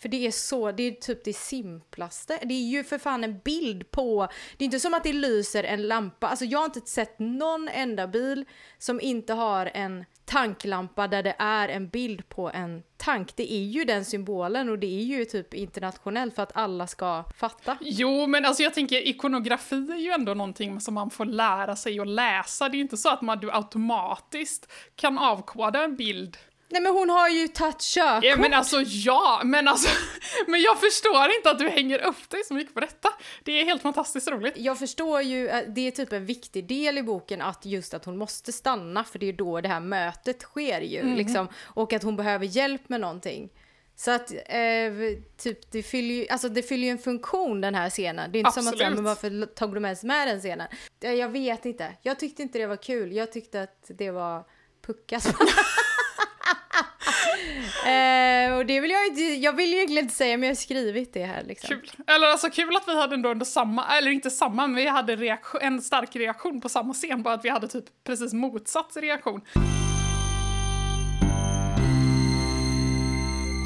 för 0.01 0.09
det 0.09 0.27
är 0.27 0.31
så, 0.31 0.71
det 0.71 0.83
är 0.83 0.91
typ 0.91 1.23
det 1.23 1.33
simplaste. 1.33 2.39
Det 2.43 2.53
är 2.53 2.69
ju 2.69 2.83
för 2.83 2.97
fan 2.97 3.23
en 3.23 3.39
bild 3.39 3.91
på, 3.91 4.27
det 4.57 4.63
är 4.63 4.65
inte 4.65 4.79
som 4.79 4.93
att 4.93 5.03
det 5.03 5.13
lyser 5.13 5.63
en 5.63 5.87
lampa. 5.87 6.27
Alltså 6.27 6.45
jag 6.45 6.59
har 6.59 6.65
inte 6.65 6.81
sett 6.81 7.19
någon 7.19 7.67
enda 7.67 8.07
bil 8.07 8.45
som 8.77 9.01
inte 9.01 9.33
har 9.33 9.71
en 9.73 10.05
tanklampa 10.25 11.07
där 11.07 11.23
det 11.23 11.35
är 11.39 11.69
en 11.69 11.89
bild 11.89 12.29
på 12.29 12.49
en 12.49 12.83
tank. 12.97 13.35
Det 13.35 13.53
är 13.53 13.63
ju 13.63 13.85
den 13.85 14.05
symbolen 14.05 14.69
och 14.69 14.79
det 14.79 14.87
är 14.87 15.03
ju 15.03 15.25
typ 15.25 15.53
internationellt 15.53 16.35
för 16.35 16.43
att 16.43 16.57
alla 16.57 16.87
ska 16.87 17.23
fatta. 17.37 17.77
Jo, 17.81 18.27
men 18.27 18.45
alltså 18.45 18.63
jag 18.63 18.73
tänker 18.73 19.07
ikonografi 19.07 19.91
är 19.91 19.97
ju 19.97 20.11
ändå 20.11 20.33
någonting 20.33 20.81
som 20.81 20.93
man 20.93 21.09
får 21.09 21.25
lära 21.25 21.75
sig 21.75 21.99
att 21.99 22.07
läsa. 22.07 22.69
Det 22.69 22.75
är 22.75 22.77
ju 22.77 22.83
inte 22.83 22.97
så 22.97 23.09
att 23.09 23.21
man, 23.21 23.39
du 23.39 23.51
automatiskt 23.51 24.71
kan 24.95 25.17
avkoda 25.17 25.83
en 25.83 25.95
bild. 25.95 26.37
Nej 26.71 26.81
men 26.81 26.91
hon 26.93 27.09
har 27.09 27.29
ju 27.29 27.47
tagit 27.47 27.81
körkort. 27.81 28.23
Ja, 28.23 28.35
men 28.37 28.53
alltså 28.53 28.81
ja, 28.85 29.41
men 29.45 29.67
alltså, 29.67 29.89
men 30.47 30.61
jag 30.61 30.79
förstår 30.79 31.25
inte 31.37 31.51
att 31.51 31.59
du 31.59 31.69
hänger 31.69 31.99
upp 31.99 32.29
dig 32.29 32.43
så 32.43 32.53
mycket 32.53 32.73
på 32.73 32.79
detta. 32.79 33.09
Det 33.43 33.61
är 33.61 33.65
helt 33.65 33.81
fantastiskt 33.81 34.27
roligt. 34.27 34.53
Jag 34.57 34.79
förstår 34.79 35.21
ju 35.21 35.49
att 35.49 35.75
det 35.75 35.87
är 35.87 35.91
typ 35.91 36.13
en 36.13 36.25
viktig 36.25 36.67
del 36.67 36.97
i 36.97 37.03
boken 37.03 37.41
att 37.41 37.65
just 37.65 37.93
att 37.93 38.05
hon 38.05 38.17
måste 38.17 38.51
stanna 38.51 39.03
för 39.03 39.19
det 39.19 39.29
är 39.29 39.33
då 39.33 39.61
det 39.61 39.69
här 39.69 39.79
mötet 39.79 40.41
sker 40.41 40.81
ju 40.81 41.15
liksom 41.15 41.47
och 41.63 41.93
att 41.93 42.03
hon 42.03 42.15
behöver 42.15 42.45
hjälp 42.45 42.89
med 42.89 43.01
någonting. 43.01 43.49
Så 43.95 44.11
att 44.11 44.31
eh, 44.31 44.91
typ 45.37 45.71
det 45.71 45.83
fyller 45.83 46.15
ju, 46.15 46.27
alltså 46.27 46.49
det 46.49 46.61
fyller 46.63 46.83
ju 46.83 46.91
en 46.91 46.97
funktion 46.97 47.61
den 47.61 47.75
här 47.75 47.89
scenen. 47.89 48.31
Det 48.31 48.37
är 48.37 48.39
inte 48.39 48.51
som 48.51 48.67
att 48.67 48.73
Absolut. 48.73 48.95
men 48.95 49.03
varför 49.03 49.45
tog 49.45 49.73
de 49.73 49.85
ens 49.85 50.03
med 50.03 50.27
den 50.27 50.39
scenen? 50.39 50.67
Eh, 51.03 51.13
Jag 51.13 51.29
vet 51.29 51.65
inte. 51.65 51.93
Jag 52.01 52.19
tyckte 52.19 52.41
inte 52.41 52.59
det 52.59 52.67
var 52.67 52.75
kul. 52.75 53.13
Jag 53.13 53.31
tyckte 53.31 53.61
att 53.61 53.85
det 53.97 54.11
var 54.11 54.45
puckas. 54.85 55.27
Eh, 57.85 58.57
och 58.57 58.65
det 58.65 58.79
vill 58.79 58.91
jag 58.91 59.07
inte, 59.07 59.21
jag 59.21 59.53
vill 59.53 59.69
ju 59.69 59.75
egentligen 59.75 60.03
inte 60.05 60.15
säga 60.15 60.37
men 60.37 60.47
jag 60.49 60.55
har 60.55 60.59
skrivit 60.59 61.13
det 61.13 61.23
här 61.25 61.43
liksom. 61.43 61.69
Kul. 61.69 61.91
Eller 62.07 62.27
alltså 62.27 62.49
kul 62.49 62.75
att 62.75 62.87
vi 62.87 62.95
hade 62.99 63.15
ändå 63.15 63.29
under 63.29 63.45
samma, 63.45 63.97
eller 63.97 64.11
inte 64.11 64.29
samma, 64.29 64.67
men 64.67 64.75
vi 64.75 64.87
hade 64.87 65.15
reaktion, 65.15 65.61
en 65.61 65.81
stark 65.81 66.15
reaktion 66.15 66.61
på 66.61 66.69
samma 66.69 66.93
scen, 66.93 67.23
bara 67.23 67.33
att 67.33 67.45
vi 67.45 67.49
hade 67.49 67.67
typ 67.67 67.85
precis 68.03 68.33
motsatt 68.33 68.91
reaktion. 68.95 69.41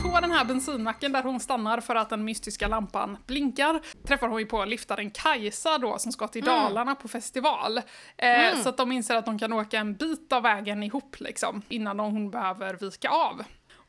På 0.04 0.22
den 0.22 0.32
här 0.32 0.46
bensinmacken 0.46 1.12
där 1.12 1.24
hon 1.24 1.40
stannar 1.40 1.80
för 1.80 1.96
att 1.96 2.10
den 2.10 2.26
mystiska 2.26 2.68
lampan 2.68 3.18
blinkar 3.28 3.82
träffar 4.08 4.28
hon 4.28 4.40
ju 4.40 4.46
på 4.46 4.66
liftaren 4.66 5.12
Kajsa 5.12 5.78
då 5.78 5.98
som 5.98 6.12
ska 6.12 6.28
till 6.28 6.44
Dalarna 6.44 6.96
på 6.96 7.08
festival. 7.08 7.78
Eh, 8.18 8.58
Så 8.64 8.70
att 8.70 8.78
de 8.78 8.92
inser 8.92 9.16
att 9.16 9.26
de 9.26 9.40
kan 9.40 9.54
åka 9.54 9.80
en 9.80 9.94
bit 9.96 10.34
av 10.34 10.44
vägen 10.44 10.84
ihop 10.84 11.16
liksom 11.20 11.62
innan 11.70 12.00
hon 12.00 12.30
behöver 12.30 12.74
vika 12.74 13.10
av. 13.10 13.42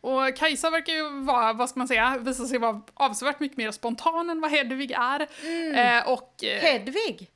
Och 0.06 0.36
Kajsa 0.36 0.70
verkar 0.70 0.92
ju 0.92 1.25
vara, 1.25 1.52
vad 1.52 1.68
ska 1.70 1.80
man 1.80 1.88
säga, 1.88 2.18
visa 2.20 2.46
sig 2.46 2.58
vara 2.58 2.80
avsevärt 2.94 3.40
mycket 3.40 3.56
mer 3.56 3.70
spontan 3.70 4.30
än 4.30 4.40
vad 4.40 4.50
Hedvig 4.50 4.90
är. 4.90 5.20
Eh, 5.20 6.08
och... 6.08 6.44
Eh, 6.44 6.60
Hedvig? 6.60 7.30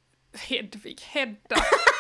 Hedvig, 0.49 1.01
Hedda. 1.01 1.57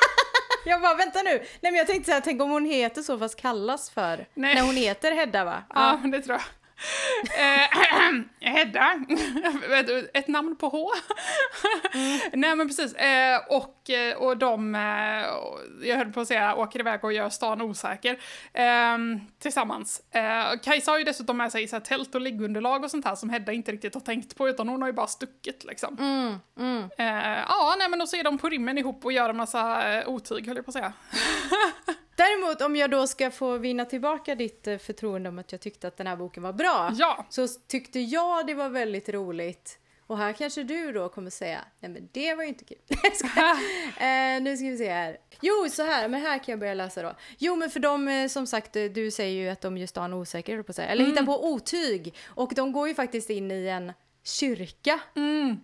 Jag 0.64 0.80
bara 0.80 0.94
vänta 0.94 1.22
nu, 1.22 1.30
nej 1.30 1.72
men 1.72 1.74
jag 1.74 1.86
tänkte 1.86 2.10
såhär, 2.10 2.20
tänk 2.20 2.42
om 2.42 2.50
hon 2.50 2.64
heter 2.64 3.02
så 3.02 3.18
fast 3.18 3.40
kallas 3.40 3.90
för, 3.90 4.26
Nej. 4.34 4.54
när 4.54 4.62
hon 4.62 4.76
heter 4.76 5.12
Hedda 5.12 5.44
va? 5.44 5.62
Ja, 5.74 6.00
det 6.04 6.22
tror 6.22 6.34
jag. 6.34 6.42
Eh, 7.38 8.20
Hedda, 8.50 9.00
ett 10.14 10.28
namn 10.28 10.56
på 10.56 10.68
H. 10.68 10.88
Nej 12.32 12.56
men 12.56 12.68
precis, 12.68 12.94
eh, 12.94 13.40
och, 13.48 13.90
eh, 13.90 14.16
och 14.16 14.36
de, 14.36 14.74
eh, 14.74 14.80
jag 15.88 15.96
höll 15.96 16.12
på 16.12 16.20
att 16.20 16.28
säga, 16.28 16.54
åker 16.54 16.80
iväg 16.80 17.04
och 17.04 17.12
gör 17.12 17.28
stan 17.28 17.62
osäker 17.62 18.18
eh, 18.52 18.98
tillsammans. 19.38 20.02
Eh, 20.10 20.60
Kajsa 20.62 20.90
har 20.90 20.98
ju 20.98 21.04
dessutom 21.04 21.36
med 21.36 21.52
sig 21.52 21.68
så 21.68 21.76
här, 21.76 21.80
tält 21.80 22.14
och 22.14 22.20
liggunderlag 22.20 22.84
och 22.84 22.90
sånt 22.90 23.04
här 23.04 23.14
som 23.14 23.30
Hedda 23.30 23.52
inte 23.52 23.72
riktigt 23.72 23.94
har 23.94 24.00
tänkt 24.00 24.36
på 24.36 24.48
utan 24.48 24.68
hon 24.68 24.82
har 24.82 24.88
ju 24.88 24.94
bara 24.94 25.06
stuckit 25.06 25.64
liksom. 25.64 25.96
Mm, 26.00 26.38
mm. 26.58 26.90
Eh, 26.98 27.44
ja, 27.48 27.74
nej 27.78 27.88
men 27.88 27.98
då 27.98 28.06
så 28.06 28.16
är 28.16 28.24
de 28.24 28.38
på 28.38 28.48
rymmen 28.48 28.78
ihop 28.78 29.04
och 29.04 29.12
gör 29.12 29.30
en 29.30 29.36
massa 29.36 29.84
otyg 30.06 30.46
höll 30.46 30.56
jag 30.56 30.64
på 30.64 30.70
att 30.70 30.72
säga. 30.72 30.92
Däremot 32.20 32.62
om 32.62 32.76
jag 32.76 32.90
då 32.90 33.06
ska 33.06 33.30
få 33.30 33.58
vinna 33.58 33.84
tillbaka 33.84 34.34
ditt 34.34 34.66
eh, 34.66 34.78
förtroende 34.78 35.28
om 35.28 35.38
att 35.38 35.52
jag 35.52 35.60
tyckte 35.60 35.88
att 35.88 35.96
den 35.96 36.06
här 36.06 36.16
boken 36.16 36.42
var 36.42 36.52
bra. 36.52 36.92
Ja, 36.94 37.26
Så 37.28 37.48
tyckte 37.48 38.00
jag 38.00 38.46
det 38.46 38.54
var 38.54 38.68
väldigt 38.68 39.08
roligt. 39.08 39.78
Och 40.06 40.18
här 40.18 40.32
kanske 40.32 40.62
du 40.62 40.92
då 40.92 41.08
kommer 41.08 41.30
säga, 41.30 41.64
nej 41.80 41.90
men 41.90 42.08
det 42.12 42.34
var 42.34 42.42
ju 42.42 42.48
inte 42.48 42.64
kul. 42.64 42.78
Eh, 44.00 44.42
nu 44.42 44.56
ska 44.56 44.66
vi 44.66 44.76
se 44.78 44.90
här. 44.90 45.16
Jo, 45.40 45.68
så 45.70 45.82
här, 45.82 46.08
men 46.08 46.20
här 46.20 46.38
kan 46.38 46.52
jag 46.52 46.58
börja 46.58 46.74
läsa 46.74 47.02
då. 47.02 47.12
Jo, 47.38 47.56
men 47.56 47.70
för 47.70 47.80
de, 47.80 48.08
eh, 48.08 48.28
som 48.28 48.46
sagt, 48.46 48.76
eh, 48.76 48.84
du 48.84 49.10
säger 49.10 49.42
ju 49.42 49.48
att 49.48 49.60
de 49.60 49.78
gör 49.78 49.86
stan 49.86 50.14
osäker, 50.14 50.52
höll 50.52 50.58
jag 50.58 50.66
på 50.66 50.72
säga. 50.72 50.88
Eller 50.88 51.04
hittar 51.04 51.22
på 51.22 51.46
otyg. 51.46 52.14
Och 52.26 52.52
de 52.56 52.72
går 52.72 52.88
ju 52.88 52.94
faktiskt 52.94 53.30
in 53.30 53.50
i 53.50 53.66
en 53.66 53.92
kyrka 54.24 55.00
mm, 55.16 55.56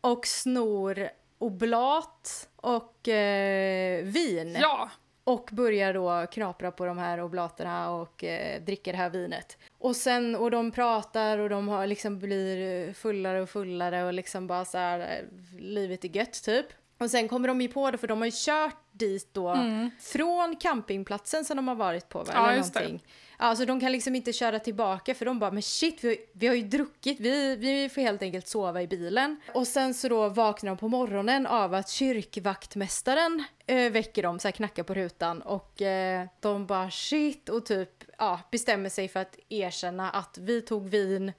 och 0.00 0.26
snor 0.26 1.08
oblat 1.38 2.48
och 2.56 3.08
eh, 3.08 4.04
vin. 4.04 4.56
ja. 4.60 4.90
Och 5.24 5.50
börjar 5.52 5.94
då 5.94 6.26
knapra 6.32 6.70
på 6.70 6.84
de 6.84 6.98
här 6.98 7.20
oblaterna 7.20 7.90
och 7.90 8.24
eh, 8.24 8.62
dricker 8.62 8.92
det 8.92 8.98
här 8.98 9.10
vinet. 9.10 9.58
Och 9.78 9.96
sen, 9.96 10.36
och 10.36 10.50
de 10.50 10.70
pratar 10.70 11.38
och 11.38 11.48
de 11.48 11.68
har 11.68 11.86
liksom 11.86 12.18
blir 12.18 12.92
fullare 12.92 13.42
och 13.42 13.50
fullare 13.50 14.04
och 14.04 14.12
liksom 14.12 14.46
bara 14.46 14.64
så 14.64 14.78
här, 14.78 15.00
eh, 15.00 15.60
livet 15.60 16.04
är 16.04 16.16
gött 16.16 16.44
typ. 16.44 16.66
Och 16.98 17.10
sen 17.10 17.28
kommer 17.28 17.48
de 17.48 17.60
ju 17.60 17.68
på 17.68 17.90
det 17.90 17.98
för 17.98 18.06
de 18.06 18.18
har 18.18 18.26
ju 18.26 18.32
kört 18.34 18.76
dit 18.92 19.28
då 19.34 19.56
från 20.00 20.56
campingplatsen 20.56 21.44
som 21.44 21.56
de 21.56 21.68
har 21.68 21.74
varit 21.74 22.08
på 22.08 22.18
va? 22.18 22.32
Mm. 22.32 22.42
Ja, 22.42 22.48
Eller 22.48 22.58
just 22.58 22.74
det. 22.74 22.80
någonting. 22.80 23.06
Ja, 23.38 23.56
så 23.56 23.64
de 23.64 23.80
kan 23.80 23.92
liksom 23.92 24.14
inte 24.14 24.32
köra 24.32 24.58
tillbaka 24.58 25.14
för 25.14 25.24
de 25.24 25.38
bara, 25.38 25.50
men 25.50 25.62
shit, 25.62 26.04
vi 26.04 26.08
har, 26.08 26.16
vi 26.32 26.46
har 26.46 26.54
ju 26.54 26.62
druckit, 26.62 27.20
vi, 27.20 27.56
vi 27.56 27.88
får 27.88 28.00
helt 28.00 28.22
enkelt 28.22 28.48
sova 28.48 28.82
i 28.82 28.86
bilen. 28.86 29.40
Och 29.54 29.66
sen 29.66 29.94
så 29.94 30.08
då 30.08 30.28
vaknar 30.28 30.70
de 30.70 30.76
på 30.78 30.88
morgonen 30.88 31.46
av 31.46 31.74
att 31.74 31.88
kyrkvaktmästaren 31.88 33.44
eh, 33.66 33.92
väcker 33.92 34.22
dem, 34.22 34.38
så 34.38 34.48
här 34.48 34.52
knackar 34.52 34.82
på 34.82 34.94
rutan 34.94 35.42
och 35.42 35.82
eh, 35.82 36.26
de 36.40 36.66
bara 36.66 36.90
shit 36.90 37.48
och 37.48 37.66
typ 37.66 38.04
ja, 38.18 38.40
bestämmer 38.50 38.88
sig 38.88 39.08
för 39.08 39.20
att 39.20 39.38
erkänna 39.48 40.10
att 40.10 40.38
vi 40.38 40.60
tog 40.62 40.88
vin 40.88 41.32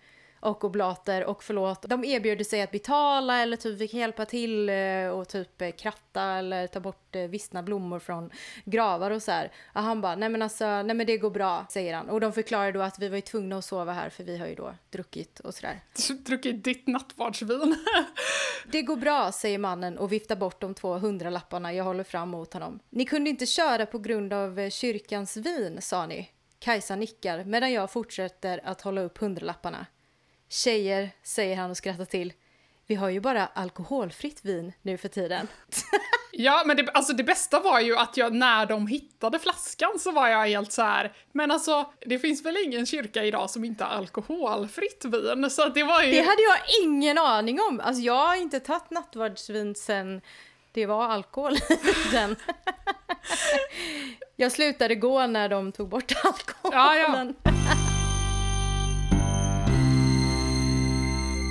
och 0.46 0.64
oblater 0.64 1.26
och 1.26 1.44
förlåt. 1.44 1.82
De 1.82 2.04
erbjuder 2.04 2.44
sig 2.44 2.62
att 2.62 2.72
betala 2.72 3.42
eller 3.42 3.58
typ 3.58 3.82
vi 3.82 3.88
kan 3.88 4.00
hjälpa 4.00 4.26
till 4.26 4.70
eh, 4.70 5.08
och 5.08 5.28
typ 5.28 5.62
eh, 5.62 5.72
kratta 5.72 6.24
eller 6.24 6.68
ta 6.68 6.80
bort 6.80 7.16
eh, 7.16 7.22
vissna 7.22 7.64
blommor 7.64 8.00
från 8.00 8.30
gravar 8.66 9.12
och 9.12 9.22
så 9.22 9.32
här. 9.32 9.52
Och 9.74 9.82
han 9.82 10.02
bara, 10.02 10.16
nej 10.16 10.30
men 10.30 10.42
alltså, 10.42 10.66
nej 10.66 10.96
men 10.96 11.06
det 11.06 11.18
går 11.18 11.30
bra, 11.30 11.66
säger 11.70 11.94
han. 11.96 12.10
Och 12.10 12.20
de 12.20 12.34
förklarar 12.34 12.72
då 12.72 12.82
att 12.82 13.00
vi 13.00 13.10
var 13.10 13.16
ju 13.16 13.22
tvungna 13.22 13.58
att 13.58 13.66
sova 13.66 13.94
här 13.94 14.10
för 14.10 14.24
vi 14.24 14.38
har 14.38 14.48
ju 14.48 14.56
då 14.56 14.76
druckit 14.90 15.40
och 15.40 15.54
sådär. 15.54 15.82
Druckit 16.26 16.64
ditt 16.64 16.88
nattvardsvin. 16.88 17.76
Det 18.72 18.82
går 18.82 18.96
bra, 18.96 19.32
säger 19.32 19.58
mannen 19.58 19.98
och 19.98 20.12
viftar 20.12 20.36
bort 20.36 20.62
de 20.62 20.74
två 20.74 20.94
hundralapparna 20.94 21.74
jag 21.74 21.84
håller 21.84 22.04
fram 22.04 22.30
mot 22.30 22.54
honom. 22.54 22.80
Ni 22.90 23.06
kunde 23.06 23.30
inte 23.30 23.46
köra 23.46 23.86
på 23.86 24.00
grund 24.00 24.34
av 24.34 24.70
kyrkans 24.70 25.38
vin, 25.38 25.82
sa 25.82 26.06
ni. 26.06 26.30
Kajsa 26.60 26.96
nickar 26.96 27.44
medan 27.44 27.72
jag 27.72 27.92
fortsätter 27.92 28.62
att 28.64 28.82
hålla 28.82 29.02
upp 29.02 29.18
hundralapparna. 29.18 29.86
Tjejer, 30.50 31.10
säger 31.24 31.56
han 31.56 31.72
och 31.72 31.78
skrattar 31.78 32.06
till. 32.06 32.34
Vi 32.88 32.96
har 32.96 33.10
ju 33.10 33.20
bara 33.20 33.46
alkoholfritt 33.46 34.46
vin 34.46 34.74
nu 34.82 34.98
för 34.98 35.08
tiden. 35.08 35.48
Ja, 36.38 36.64
men 36.66 36.78
det, 36.78 36.92
alltså 36.94 37.14
det 37.14 37.24
bästa 37.24 37.60
var 37.60 37.80
ju 37.80 37.98
att 37.98 38.18
jag 38.18 38.34
när 38.34 38.66
de 38.66 38.88
hittade 38.88 39.40
flaskan 39.40 40.00
så 40.00 40.12
var 40.12 40.28
jag 40.28 40.48
helt 40.48 40.72
så 40.72 40.82
här. 40.82 41.14
men 41.32 41.52
alltså 41.52 41.94
det 42.06 42.20
finns 42.20 42.46
väl 42.46 42.58
ingen 42.66 42.86
kyrka 42.86 43.24
idag 43.24 43.50
som 43.50 43.66
inte 43.66 43.84
har 43.84 43.92
alkoholfritt 43.92 45.06
vin? 45.06 45.50
Så 45.50 45.68
det 45.68 45.84
var 45.84 46.04
ju... 46.04 46.12
Det 46.12 46.22
hade 46.22 46.42
jag 46.42 46.58
ingen 46.84 47.18
aning 47.18 47.60
om. 47.62 47.80
Alltså 47.80 48.02
jag 48.02 48.28
har 48.28 48.36
inte 48.36 48.60
tagit 48.60 48.90
nattvardsvin 48.90 49.76
sen 49.76 50.22
det 50.72 50.86
var 50.86 51.06
alkohol 51.06 51.54
i 51.56 52.12
den. 52.12 52.36
Jag 54.36 54.52
slutade 54.52 54.96
gå 54.96 55.28
när 55.28 55.50
de 55.50 55.72
tog 55.72 55.90
bort 55.90 56.12
alkoholen. 56.24 56.80
Ja, 56.80 56.96
ja. 56.96 57.85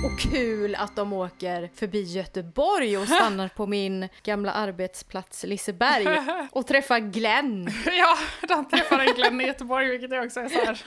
Och 0.05 0.19
kul 0.19 0.75
att 0.75 0.95
de 0.95 1.13
åker 1.13 1.69
förbi 1.75 2.01
Göteborg 2.03 2.97
och 2.97 3.07
stannar 3.07 3.47
på 3.47 3.67
min 3.67 4.09
gamla 4.23 4.51
arbetsplats 4.51 5.43
Liseberg 5.43 6.07
och 6.51 6.67
träffar 6.67 6.99
Glenn. 6.99 7.69
Ja, 7.85 8.17
de 8.47 8.65
träffade 8.65 9.05
Glenn 9.05 9.41
i 9.41 9.47
Göteborg, 9.47 9.89
vilket 9.89 10.11
jag 10.11 10.25
också 10.25 10.39
är 10.39 10.49
så 10.49 10.65
här. 10.65 10.81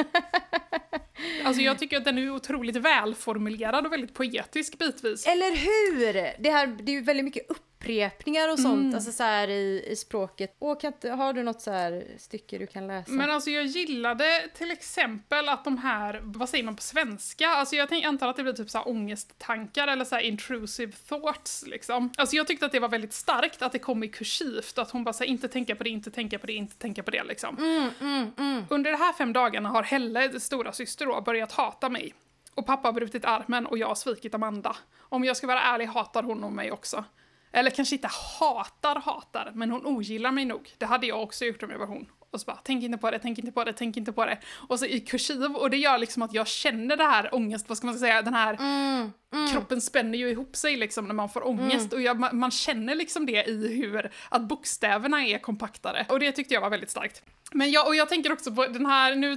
Alltså 1.44 1.62
jag 1.62 1.78
tycker 1.78 1.96
att 1.96 2.04
den 2.04 2.18
är 2.18 2.30
otroligt 2.30 2.76
välformulerad 2.76 3.86
och 3.86 3.92
väldigt 3.92 4.14
poetisk 4.14 4.78
bitvis. 4.78 5.26
Eller 5.26 5.56
hur? 5.56 6.42
Det, 6.42 6.50
här, 6.50 6.66
det 6.66 6.92
är 6.92 6.96
ju 6.96 7.02
väldigt 7.02 7.24
mycket 7.24 7.50
upprepningar 7.50 8.52
och 8.52 8.58
sånt, 8.58 8.78
Mm. 8.80 8.94
alltså 8.94 9.12
så 9.12 9.22
här 9.22 9.48
i, 9.48 9.84
i 9.90 9.96
språket. 9.96 10.56
Och 10.58 10.80
kan, 10.80 10.92
har 11.02 11.32
du 11.32 11.42
något 11.42 11.60
så 11.60 11.70
här 11.70 12.04
stycke 12.18 12.58
du 12.58 12.66
kan 12.66 12.86
läsa? 12.86 13.12
Men 13.12 13.30
alltså 13.30 13.50
jag 13.50 13.66
gillade 13.66 14.48
till 14.58 14.70
exempel 14.70 15.48
att 15.48 15.64
de 15.64 15.78
här, 15.78 16.20
vad 16.22 16.48
säger 16.48 16.64
man 16.64 16.76
på 16.76 16.82
svenska? 16.82 17.48
Alltså 17.48 17.76
jag 17.76 17.88
tänk, 17.88 18.04
antar 18.04 18.28
att 18.28 18.36
det 18.36 18.42
blir 18.42 18.52
typ 18.52 18.70
så 18.70 18.78
här 18.78 18.88
ångesttankar 18.88 19.88
eller 19.88 20.04
så 20.04 20.14
här 20.14 20.22
intrusive 20.22 20.92
thoughts 21.08 21.64
liksom. 21.66 22.10
Alltså 22.16 22.36
jag 22.36 22.46
tyckte 22.46 22.66
att 22.66 22.72
det 22.72 22.80
var 22.80 22.88
väldigt 22.88 23.12
starkt 23.12 23.62
att 23.62 23.72
det 23.72 23.78
kom 23.78 24.02
i 24.04 24.08
kursivt, 24.08 24.78
att 24.78 24.90
hon 24.90 25.04
bara 25.04 25.12
säger 25.12 25.30
inte 25.30 25.48
tänka 25.48 25.74
på 25.76 25.84
det, 25.84 25.90
inte 25.90 26.10
tänka 26.10 26.38
på 26.38 26.46
det, 26.46 26.52
inte 26.52 26.76
tänka 26.76 27.02
på 27.02 27.10
det 27.10 27.24
liksom. 27.24 27.58
Mm, 27.58 27.90
mm, 28.00 28.30
mm. 28.38 28.64
Under 28.70 28.90
de 28.90 28.96
här 28.96 29.12
fem 29.12 29.32
dagarna 29.32 29.68
har 29.68 29.82
Helle, 29.82 30.40
stora 30.40 30.72
syster 30.72 31.07
då, 31.08 31.20
börjat 31.20 31.52
hata 31.52 31.88
mig. 31.88 32.14
Och 32.54 32.66
pappa 32.66 32.88
har 32.88 32.92
brutit 32.92 33.24
armen 33.24 33.66
och 33.66 33.78
jag 33.78 33.88
har 33.88 33.94
svikit 33.94 34.34
Amanda. 34.34 34.76
Om 34.98 35.24
jag 35.24 35.36
ska 35.36 35.46
vara 35.46 35.60
ärlig 35.60 35.86
hatar 35.86 36.22
hon 36.22 36.38
nog 36.38 36.52
mig 36.52 36.72
också. 36.72 37.04
Eller 37.52 37.70
kanske 37.70 37.94
inte 37.94 38.08
hatar, 38.40 38.96
hatar, 38.96 39.52
men 39.54 39.70
hon 39.70 39.86
ogillar 39.86 40.32
mig 40.32 40.44
nog. 40.44 40.74
Det 40.78 40.86
hade 40.86 41.06
jag 41.06 41.22
också 41.22 41.44
gjort 41.44 41.62
om 41.62 41.70
jag 41.70 41.78
var 41.78 41.86
hon. 41.86 42.06
Och 42.30 42.40
så 42.40 42.44
bara, 42.46 42.60
tänk 42.64 42.84
inte 42.84 42.98
på 42.98 43.10
det, 43.10 43.18
tänk 43.18 43.38
inte 43.38 43.52
på 43.52 43.64
det, 43.64 43.72
tänk 43.72 43.96
inte 43.96 44.12
på 44.12 44.24
det. 44.24 44.38
Och 44.68 44.78
så 44.78 44.86
i 44.86 45.00
kursiv, 45.00 45.44
och 45.44 45.70
det 45.70 45.76
gör 45.76 45.98
liksom 45.98 46.22
att 46.22 46.34
jag 46.34 46.46
känner 46.46 46.96
det 46.96 47.04
här 47.04 47.34
ångest, 47.34 47.68
vad 47.68 47.78
ska 47.78 47.86
man 47.86 47.98
säga, 47.98 48.22
den 48.22 48.34
här 48.34 48.56
Mm, 48.60 49.12
mm. 49.32 49.52
kroppen 49.52 49.80
spänner 49.80 50.18
ju 50.18 50.30
ihop 50.30 50.56
sig 50.56 50.76
liksom 50.76 51.04
när 51.06 51.14
man 51.14 51.28
får 51.28 51.46
ångest 51.46 51.92
och 51.92 52.00
jag, 52.00 52.20
man, 52.20 52.38
man 52.38 52.50
känner 52.50 52.94
liksom 52.94 53.26
det 53.26 53.48
i 53.48 53.76
hur, 53.76 54.10
att 54.28 54.42
bokstäverna 54.42 55.26
är 55.26 55.38
kompaktare. 55.38 56.06
Och 56.08 56.20
det 56.20 56.32
tyckte 56.32 56.54
jag 56.54 56.60
var 56.60 56.70
väldigt 56.70 56.90
starkt. 56.90 57.22
Men 57.52 57.70
jag, 57.70 57.86
och 57.86 57.94
jag 57.94 58.08
tänker 58.08 58.32
också 58.32 58.54
på 58.54 58.66
den 58.66 58.86
här, 58.86 59.14
nu 59.14 59.36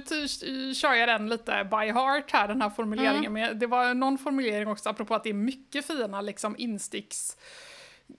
kör 0.74 0.94
jag 0.94 1.08
den 1.08 1.28
lite 1.28 1.68
by 1.70 1.92
heart 1.92 2.30
här, 2.30 2.48
den 2.48 2.62
här 2.62 2.70
formuleringen, 2.70 3.32
men 3.32 3.58
det 3.58 3.66
var 3.66 3.94
någon 3.94 4.18
formulering 4.18 4.68
också 4.68 4.88
apropå 4.88 5.14
att 5.14 5.24
det 5.24 5.30
är 5.30 5.34
mycket 5.34 5.86
fina 5.86 6.20
liksom 6.20 6.54
insticks 6.58 7.36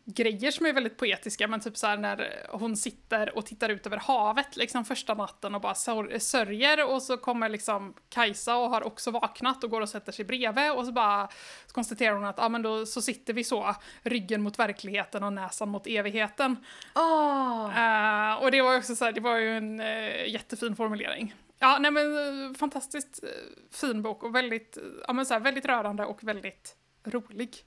grejer 0.05 0.51
som 0.51 0.65
är 0.65 0.73
väldigt 0.73 0.97
poetiska, 0.97 1.47
men 1.47 1.59
typ 1.59 1.77
så 1.77 1.87
här 1.87 1.97
när 1.97 2.47
hon 2.49 2.77
sitter 2.77 3.37
och 3.37 3.45
tittar 3.45 3.69
ut 3.69 3.85
över 3.85 3.97
havet 3.97 4.55
liksom 4.55 4.85
första 4.85 5.13
natten 5.13 5.55
och 5.55 5.61
bara 5.61 5.75
sör- 5.75 6.19
sörjer 6.19 6.91
och 6.91 7.01
så 7.01 7.17
kommer 7.17 7.49
liksom 7.49 7.93
Kajsa 8.09 8.55
och 8.57 8.69
har 8.69 8.83
också 8.83 9.11
vaknat 9.11 9.63
och 9.63 9.69
går 9.69 9.81
och 9.81 9.89
sätter 9.89 10.11
sig 10.11 10.25
bredvid 10.25 10.71
och 10.71 10.85
så 10.85 10.91
bara 10.91 11.27
så 11.67 11.73
konstaterar 11.73 12.15
hon 12.15 12.25
att 12.25 12.37
ja 12.37 12.49
men 12.49 12.61
då 12.61 12.85
så 12.85 13.01
sitter 13.01 13.33
vi 13.33 13.43
så, 13.43 13.75
ryggen 14.01 14.41
mot 14.41 14.59
verkligheten 14.59 15.23
och 15.23 15.33
näsan 15.33 15.69
mot 15.69 15.87
evigheten. 15.87 16.57
Ah. 16.93 18.33
Eh, 18.33 18.43
och 18.43 18.51
det 18.51 18.61
var 18.61 18.77
också 18.77 18.95
så 18.95 19.05
här, 19.05 19.11
det 19.11 19.21
var 19.21 19.37
ju 19.37 19.57
en 19.57 19.79
eh, 19.79 20.27
jättefin 20.27 20.75
formulering. 20.75 21.33
Ja, 21.59 21.77
nej 21.79 21.91
men 21.91 22.17
eh, 22.17 22.53
fantastiskt 22.53 23.23
eh, 23.23 23.29
fin 23.71 24.01
bok 24.01 24.23
och 24.23 24.35
väldigt, 24.35 24.77
ja 25.07 25.13
men 25.13 25.25
så 25.25 25.33
här, 25.33 25.41
väldigt 25.41 25.65
rörande 25.65 26.05
och 26.05 26.23
väldigt 26.23 26.75
rolig. 27.03 27.63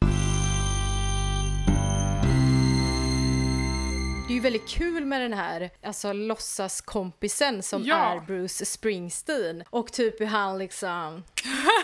Det 4.26 4.32
är 4.32 4.34
ju 4.34 4.40
väldigt 4.40 4.68
kul 4.68 5.04
med 5.04 5.20
den 5.20 5.32
här 5.32 5.70
alltså, 5.82 6.12
låtsaskompisen 6.12 7.62
som 7.62 7.82
Ja. 7.82 7.96
är 7.96 8.20
Bruce 8.20 8.64
Springsteen. 8.66 9.64
Och 9.70 9.92
typ 9.92 10.20
hur 10.20 10.26
han 10.26 10.58
liksom... 10.58 11.24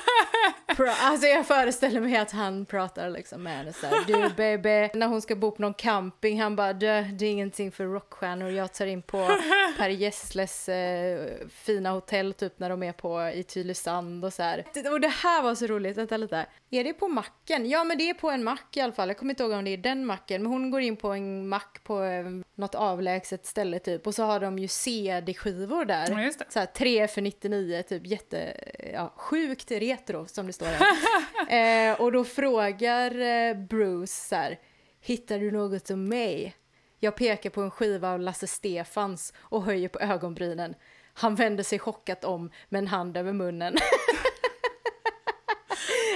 alltså 1.00 1.26
jag 1.26 1.46
föreställer 1.46 2.00
mig 2.00 2.16
att 2.16 2.30
han 2.30 2.66
pratar 2.66 3.10
liksom 3.10 3.42
med 3.42 3.56
henne 3.56 3.72
såhär, 3.72 4.04
du 4.06 4.28
baby, 4.36 4.98
när 4.98 5.06
hon 5.06 5.22
ska 5.22 5.36
bo 5.36 5.50
på 5.50 5.62
någon 5.62 5.74
camping, 5.74 6.40
han 6.40 6.56
bara, 6.56 6.72
det, 6.72 7.00
det 7.18 7.26
är 7.26 7.30
ingenting 7.30 7.72
för 7.72 7.84
rockstjärnor, 7.84 8.50
jag 8.50 8.72
tar 8.72 8.86
in 8.86 9.02
på 9.02 9.30
Per 9.78 9.88
Gessles 9.88 10.68
eh, 10.68 11.28
fina 11.50 11.90
hotell 11.90 12.32
typ 12.34 12.58
när 12.58 12.70
de 12.70 12.82
är 12.82 12.92
på 12.92 13.22
i 13.34 13.42
Tylösand 13.42 14.24
och 14.24 14.32
så 14.32 14.42
här. 14.42 14.64
Det- 14.74 14.88
Och 14.88 15.00
det 15.00 15.08
här 15.08 15.42
var 15.42 15.54
så 15.54 15.66
roligt, 15.66 15.96
vänta 15.98 16.16
lite. 16.16 16.46
Är 16.70 16.84
det 16.84 16.92
på 16.92 17.08
macken? 17.08 17.68
Ja 17.70 17.84
men 17.84 17.98
det 17.98 18.10
är 18.10 18.14
på 18.14 18.30
en 18.30 18.44
mack 18.44 18.76
i 18.76 18.80
alla 18.80 18.92
fall, 18.92 19.08
jag 19.08 19.16
kommer 19.18 19.32
inte 19.32 19.42
ihåg 19.42 19.52
om 19.52 19.64
det 19.64 19.70
är 19.70 19.76
den 19.76 20.06
macken, 20.06 20.42
men 20.42 20.52
hon 20.52 20.70
går 20.70 20.80
in 20.80 20.96
på 20.96 21.08
en 21.08 21.48
mack 21.48 21.80
på 21.84 22.02
eh, 22.04 22.24
något 22.54 22.74
avlägset 22.74 23.46
ställe 23.46 23.78
typ 23.78 24.06
och 24.06 24.14
så 24.14 24.22
har 24.22 24.40
de 24.40 24.58
ju 24.58 24.68
CD-skivor 24.68 25.84
där. 25.84 26.22
Ja. 26.22 26.30
Så 26.48 26.58
här, 26.58 26.66
3 26.66 27.08
för 27.08 27.20
99, 27.20 27.82
typ 27.82 28.06
jätte, 28.06 28.52
ja, 28.92 29.12
sjukt 29.16 29.70
retro 29.70 30.11
som 30.26 30.46
det 30.46 30.52
står 30.52 30.66
här. 30.66 31.90
eh, 31.90 32.00
och 32.00 32.12
då 32.12 32.24
frågar 32.24 33.20
eh, 33.20 33.54
Bruce 33.54 34.12
så 34.28 34.36
här, 34.36 34.58
hittar 35.00 35.38
du 35.38 35.50
något 35.50 35.90
om 35.90 36.08
mig? 36.08 36.56
Jag 36.98 37.16
pekar 37.16 37.50
på 37.50 37.60
en 37.60 37.70
skiva 37.70 38.12
av 38.12 38.20
Lasse 38.20 38.46
Stefans 38.46 39.32
och 39.38 39.62
höjer 39.62 39.88
på 39.88 40.00
ögonbrynen. 40.00 40.74
Han 41.14 41.34
vänder 41.34 41.64
sig 41.64 41.78
chockat 41.78 42.24
om 42.24 42.50
med 42.68 42.78
en 42.78 42.86
hand 42.86 43.16
över 43.16 43.32
munnen. 43.32 43.76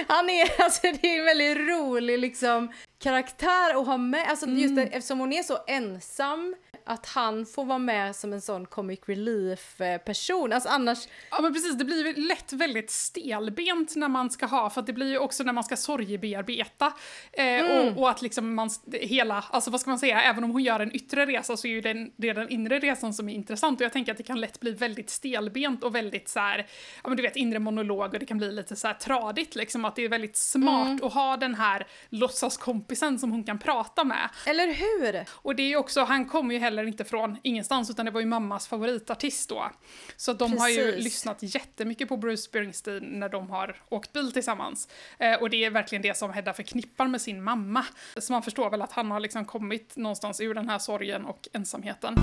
Han 0.07 0.29
är, 0.29 0.61
alltså 0.61 0.81
det 0.81 1.07
är 1.07 1.19
en 1.19 1.25
väldigt 1.25 1.57
rolig 1.57 2.19
liksom 2.19 2.73
karaktär 2.99 3.79
att 3.79 3.87
ha 3.87 3.97
med, 3.97 4.27
alltså 4.29 4.45
just 4.45 4.75
det, 4.75 4.81
eftersom 4.83 5.19
hon 5.19 5.33
är 5.33 5.43
så 5.43 5.57
ensam, 5.67 6.55
att 6.87 7.05
han 7.05 7.45
får 7.45 7.65
vara 7.65 7.77
med 7.77 8.15
som 8.15 8.33
en 8.33 8.41
sån 8.41 8.65
comic 8.65 8.99
relief 9.05 9.81
eh, 9.81 9.97
person, 9.97 10.53
alltså 10.53 10.69
annars, 10.69 11.07
Ja 11.31 11.41
men 11.41 11.53
precis, 11.53 11.77
det 11.77 11.85
blir 11.85 12.07
ju 12.07 12.27
lätt 12.27 12.53
väldigt 12.53 12.91
stelbent 12.91 13.95
när 13.95 14.07
man 14.07 14.29
ska 14.29 14.45
ha, 14.45 14.69
för 14.69 14.81
det 14.81 14.93
blir 14.93 15.07
ju 15.07 15.17
också 15.17 15.43
när 15.43 15.53
man 15.53 15.63
ska 15.63 15.75
sorgebearbeta. 15.75 16.93
Eh, 17.31 17.65
och, 17.65 17.97
och 17.97 18.09
att 18.09 18.21
liksom 18.21 18.55
man, 18.55 18.69
hela, 18.91 19.43
alltså 19.49 19.71
vad 19.71 19.81
ska 19.81 19.89
man 19.89 19.99
säga, 19.99 20.21
även 20.21 20.43
om 20.43 20.51
hon 20.51 20.63
gör 20.63 20.79
en 20.79 20.95
yttre 20.95 21.25
resa 21.25 21.57
så 21.57 21.67
är 21.67 21.71
ju 21.71 21.81
den, 21.81 22.11
det 22.15 22.29
är 22.29 22.33
den 22.33 22.49
inre 22.49 22.79
resan 22.79 23.13
som 23.13 23.29
är 23.29 23.33
intressant 23.33 23.79
och 23.79 23.85
jag 23.85 23.93
tänker 23.93 24.11
att 24.11 24.17
det 24.17 24.23
kan 24.23 24.41
lätt 24.41 24.59
bli 24.59 24.71
väldigt 24.71 25.09
stelbent 25.09 25.83
och 25.83 25.95
väldigt 25.95 26.29
så 26.29 26.39
här, 26.39 26.67
ja 27.03 27.09
men 27.09 27.17
du 27.17 27.23
vet 27.23 27.35
inre 27.35 27.59
monolog 27.59 28.13
och 28.13 28.19
det 28.19 28.25
kan 28.25 28.37
bli 28.37 28.51
lite 28.51 28.75
så 28.75 28.87
här 28.87 28.93
tradigt 28.93 29.55
liksom, 29.55 29.85
att 29.85 29.95
det 29.95 30.03
är 30.03 30.09
väldigt 30.09 30.37
smart 30.37 31.03
att 31.03 31.13
ha 31.13 31.37
den 31.37 31.55
här 31.55 31.87
låtsaskompisen 32.09 33.19
som 33.19 33.31
hon 33.31 33.43
kan 33.43 33.59
prata 33.59 34.03
med. 34.03 34.29
eller 34.45 34.67
hur? 34.67 35.25
Och 35.31 35.55
det 35.55 35.63
är 35.63 35.67
ju 35.67 35.77
också, 35.77 36.03
han 36.03 36.25
kommer 36.25 36.53
ju 36.53 36.59
heller 36.59 36.76
inte 36.83 37.03
från 37.03 37.37
ingenstans 37.43 37.89
utan 37.89 38.05
det 38.05 38.11
var 38.11 38.19
ju 38.19 38.25
mammas 38.25 38.67
favoritartist 38.67 39.49
då. 39.49 39.71
Så 40.17 40.33
de 40.33 40.57
har 40.57 40.69
ju 40.69 40.85
Precis. 40.85 41.03
lyssnat 41.03 41.37
jättemycket 41.41 42.09
på 42.09 42.17
Bruce 42.17 42.41
Springsteen 42.41 43.03
när 43.03 43.29
de 43.29 43.49
har 43.49 43.75
åkt 43.89 44.13
bil 44.13 44.31
tillsammans. 44.31 44.87
Eh, 45.19 45.33
och 45.33 45.49
det 45.49 45.65
är 45.65 45.69
verkligen 45.71 46.01
det 46.01 46.17
som 46.17 46.33
Hedda 46.33 46.53
förknippar 46.53 47.07
med 47.07 47.21
sin 47.21 47.43
mamma. 47.43 47.85
Så 48.17 48.33
man 48.33 48.43
förstår 48.43 48.69
väl 48.69 48.81
att 48.81 48.91
han 48.91 49.11
har 49.11 49.19
liksom 49.19 49.45
kommit 49.45 49.97
någonstans 49.97 50.41
ur 50.41 50.53
den 50.53 50.69
här 50.69 50.79
sorgen 50.79 51.25
och 51.25 51.47
ensamheten. 51.53 52.15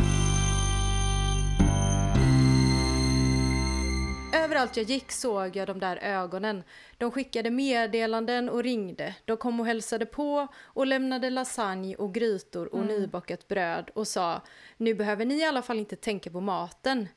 Överallt 4.55 4.77
jag 4.77 4.87
gick 4.87 5.13
såg 5.13 5.57
jag 5.57 5.67
de 5.67 5.81
där 5.81 5.97
ögonen. 5.97 6.65
De 6.99 7.11
skickade 7.11 7.51
meddelanden 7.51 8.49
och 8.49 8.63
ringde. 8.63 9.15
De 9.25 9.37
kom 9.37 9.61
och 9.61 9.67
hälsade 9.67 10.07
på 10.07 10.49
och 10.63 10.87
lämnade 10.87 11.31
lasagne 11.31 11.97
och 11.97 12.15
grytor 12.15 12.75
och 12.75 12.87
nybakat 12.87 13.49
bröd 13.49 13.91
och 13.95 14.09
sa 14.09 14.43
nu 14.77 14.95
behöver 14.95 15.25
ni 15.25 15.35
i 15.35 15.45
alla 15.45 15.63
fall 15.63 15.79
inte 15.79 15.97
tänka 15.97 16.31
på 16.31 16.41
maten. 16.41 17.09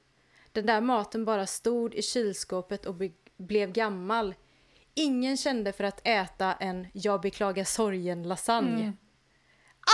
Den 0.51 0.65
där 0.65 0.81
maten 0.81 1.25
bara 1.25 1.45
stod 1.45 1.95
i 1.95 2.01
kylskåpet 2.01 2.85
och 2.85 2.95
blev 3.37 3.71
gammal. 3.71 4.35
Ingen 4.93 5.37
kände 5.37 5.73
för 5.73 5.83
att 5.83 6.07
äta 6.07 6.53
en 6.53 6.87
jag 6.93 7.21
beklagar 7.21 7.63
sorgen 7.63 8.23
lasagne. 8.23 8.93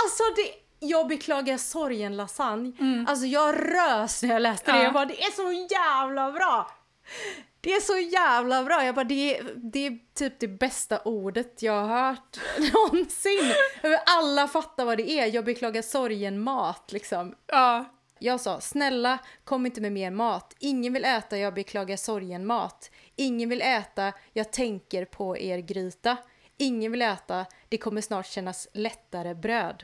Alltså 0.04 0.22
det 0.36 0.86
jag 0.86 1.08
beklagar 1.08 1.56
sorgen 1.56 2.16
lasagne. 2.16 2.72
Alltså 3.08 3.26
jag 3.26 3.54
rös 3.54 4.22
när 4.22 4.30
jag 4.30 4.42
läste 4.42 4.72
det. 4.72 4.78
Ja. 4.78 4.84
Jag 4.84 4.92
bara, 4.92 5.04
det 5.04 5.22
är 5.22 5.30
så 5.30 5.74
jävla 5.74 6.32
bra! 6.32 6.70
Det 7.60 7.72
är 7.72 7.80
så 7.80 7.98
jävla 7.98 8.64
bra. 8.64 8.84
Jag 8.84 8.94
bara, 8.94 9.04
det, 9.04 9.38
är, 9.38 9.44
det 9.56 9.86
är 9.86 9.98
typ 10.14 10.40
det 10.40 10.48
bästa 10.48 11.00
ordet 11.04 11.62
jag 11.62 11.72
har 11.86 12.08
hört 12.08 12.38
någonsin. 12.74 13.52
Alla 14.06 14.48
fattar 14.48 14.84
vad 14.84 14.98
det 14.98 15.10
är. 15.10 15.34
Jag 15.34 15.44
beklagar 15.44 15.82
sorgen 15.82 16.40
mat 16.40 16.92
liksom. 16.92 17.34
Ja, 17.46 17.84
Jag 18.18 18.40
sa, 18.40 18.60
snälla 18.60 19.18
kom 19.44 19.66
inte 19.66 19.80
med 19.80 19.92
mer 19.92 20.10
mat. 20.10 20.54
Ingen 20.58 20.92
vill 20.92 21.04
äta 21.04 21.38
jag 21.38 21.54
beklagar 21.54 21.96
sorgen 21.96 22.46
mat. 22.46 22.90
Ingen 23.16 23.48
vill 23.48 23.62
äta 23.62 24.12
jag 24.32 24.52
tänker 24.52 25.04
på 25.04 25.38
er 25.38 25.58
gryta. 25.58 26.16
Ingen 26.56 26.92
vill 26.92 27.02
äta 27.02 27.46
det 27.68 27.78
kommer 27.78 28.00
snart 28.00 28.26
kännas 28.26 28.68
lättare 28.72 29.34
bröd. 29.34 29.82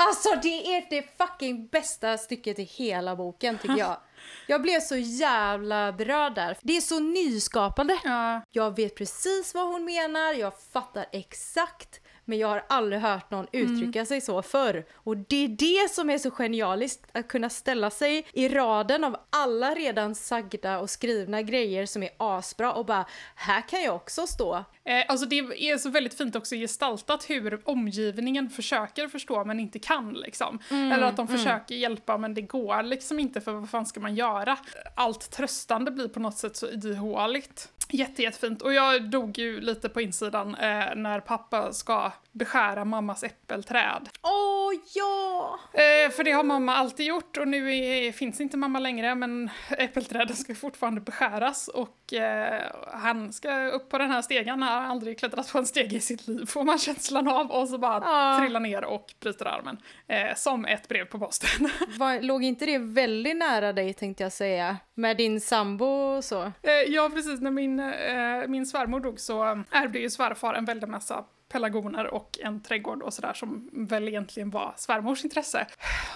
Alltså 0.00 0.28
det 0.42 0.76
är 0.76 0.86
det 0.90 1.18
fucking 1.18 1.66
bästa 1.66 2.18
stycket 2.18 2.58
i 2.58 2.62
hela 2.62 3.16
boken 3.16 3.58
tycker 3.58 3.76
jag. 3.76 3.96
Jag 4.46 4.62
blev 4.62 4.80
så 4.80 4.96
jävla 4.96 5.92
berörd 5.92 6.34
där. 6.34 6.58
Det 6.62 6.76
är 6.76 6.80
så 6.80 6.98
nyskapande. 7.00 7.98
ja. 8.04 8.42
Jag 8.50 8.76
vet 8.76 8.94
precis 8.94 9.54
vad 9.54 9.66
hon 9.66 9.84
menar, 9.84 10.32
jag 10.32 10.52
fattar 10.72 11.06
exakt. 11.12 12.00
Men 12.28 12.38
jag 12.38 12.48
har 12.48 12.64
aldrig 12.68 13.00
hört 13.00 13.30
någon 13.30 13.46
uttrycka 13.52 14.04
sig 14.06 14.20
så 14.20 14.42
förr. 14.42 14.84
Och 14.94 15.16
det 15.16 15.44
är 15.44 15.48
det 15.48 15.90
som 15.90 16.10
är 16.10 16.18
så 16.18 16.30
genialiskt, 16.30 17.06
att 17.12 17.28
kunna 17.28 17.50
ställa 17.50 17.90
sig 17.90 18.26
i 18.32 18.48
raden 18.48 19.04
av 19.04 19.16
alla 19.30 19.74
redan 19.74 20.14
sagda 20.14 20.78
och 20.78 20.90
skrivna 20.90 21.42
grejer 21.42 21.86
som 21.86 22.02
är 22.02 22.10
asbra 22.16 22.72
och 22.72 22.86
bara, 22.86 23.04
här 23.34 23.68
kan 23.68 23.82
jag 23.82 23.94
också 23.94 24.26
stå. 24.26 24.64
Eh, 24.84 25.04
alltså 25.08 25.26
det 25.26 25.38
är 25.38 25.78
så 25.78 25.90
väldigt 25.90 26.14
fint 26.14 26.36
också 26.36 26.54
gestaltat 26.54 27.30
hur 27.30 27.60
omgivningen 27.64 28.50
försöker 28.50 29.08
förstå 29.08 29.44
men 29.44 29.60
inte 29.60 29.78
kan 29.78 30.12
liksom. 30.12 30.58
Eller 30.70 31.06
att 31.06 31.16
de 31.16 31.28
försöker 31.28 31.74
hjälpa 31.74 32.18
men 32.18 32.34
det 32.34 32.42
går 32.42 32.82
liksom 32.82 33.18
inte 33.18 33.40
för 33.40 33.52
vad 33.52 33.70
fan 33.70 33.86
ska 33.86 34.00
man 34.00 34.14
göra? 34.14 34.58
Allt 34.94 35.30
tröstande 35.30 35.90
blir 35.90 36.08
på 36.08 36.20
något 36.20 36.36
sätt 36.36 36.56
så 36.56 36.66
ihåligt. 36.68 37.68
Jätte, 37.90 38.22
jättefint. 38.22 38.62
Och 38.62 38.74
jag 38.74 39.10
dog 39.10 39.38
ju 39.38 39.60
lite 39.60 39.88
på 39.88 40.00
insidan 40.00 40.54
eh, 40.54 40.94
när 40.96 41.20
pappa 41.20 41.72
ska 41.72 42.12
beskära 42.32 42.84
mammas 42.84 43.22
äppelträd. 43.22 44.08
Åh 44.22 44.72
ja! 44.94 45.58
Eh, 45.72 46.10
för 46.10 46.24
det 46.24 46.32
har 46.32 46.44
mamma 46.44 46.74
alltid 46.76 47.06
gjort 47.06 47.36
och 47.36 47.48
nu 47.48 47.76
är, 47.76 48.12
finns 48.12 48.40
inte 48.40 48.56
mamma 48.56 48.78
längre 48.78 49.14
men 49.14 49.50
äppelträden 49.70 50.36
ska 50.36 50.54
fortfarande 50.54 51.00
beskäras 51.00 51.68
och 51.68 52.12
eh, 52.12 52.62
han 52.92 53.32
ska 53.32 53.66
upp 53.66 53.88
på 53.90 53.98
den 53.98 54.10
här 54.10 54.22
stegen. 54.22 54.62
Han 54.62 54.62
har 54.62 54.90
aldrig 54.90 55.18
klättrat 55.18 55.52
på 55.52 55.58
en 55.58 55.66
stege 55.66 55.96
i 55.96 56.00
sitt 56.00 56.28
liv 56.28 56.46
får 56.46 56.64
man 56.64 56.78
känslan 56.78 57.28
av 57.28 57.50
och 57.50 57.68
så 57.68 57.78
bara 57.78 58.02
Ja. 58.04 58.38
trillar 58.40 58.60
ner 58.60 58.84
och 58.84 59.14
bryter 59.20 59.46
armen. 59.46 59.76
Eh, 60.08 60.34
som 60.36 60.64
ett 60.64 60.88
brev 60.88 61.04
på 61.04 61.18
posten. 61.18 61.70
Var, 61.98 62.20
låg 62.20 62.44
inte 62.44 62.66
det 62.66 62.78
väldigt 62.78 63.36
nära 63.36 63.72
dig 63.72 63.94
tänkte 63.94 64.22
jag 64.22 64.32
säga? 64.32 64.76
Med 64.98 65.16
din 65.16 65.40
sambo 65.40 65.86
och 65.86 66.24
så? 66.24 66.42
Eh, 66.42 66.72
ja, 66.86 67.10
precis. 67.14 67.40
När 67.40 67.50
min, 67.50 67.80
eh, 67.80 68.48
min 68.48 68.66
svärmor 68.66 69.00
dog 69.00 69.20
så 69.20 69.42
ärvde 69.70 69.98
ju 69.98 70.10
svärfar 70.10 70.54
en 70.54 70.64
väldig 70.64 70.88
massa 70.88 71.24
pelargoner 71.48 72.06
och 72.14 72.38
en 72.42 72.62
trädgård 72.62 73.02
och 73.02 73.14
sådär 73.14 73.32
som 73.32 73.70
väl 73.72 74.08
egentligen 74.08 74.50
var 74.50 74.74
svärmors 74.76 75.24
intresse. 75.24 75.66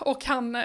Och 0.01 0.25
han, 0.25 0.55
eh, 0.57 0.63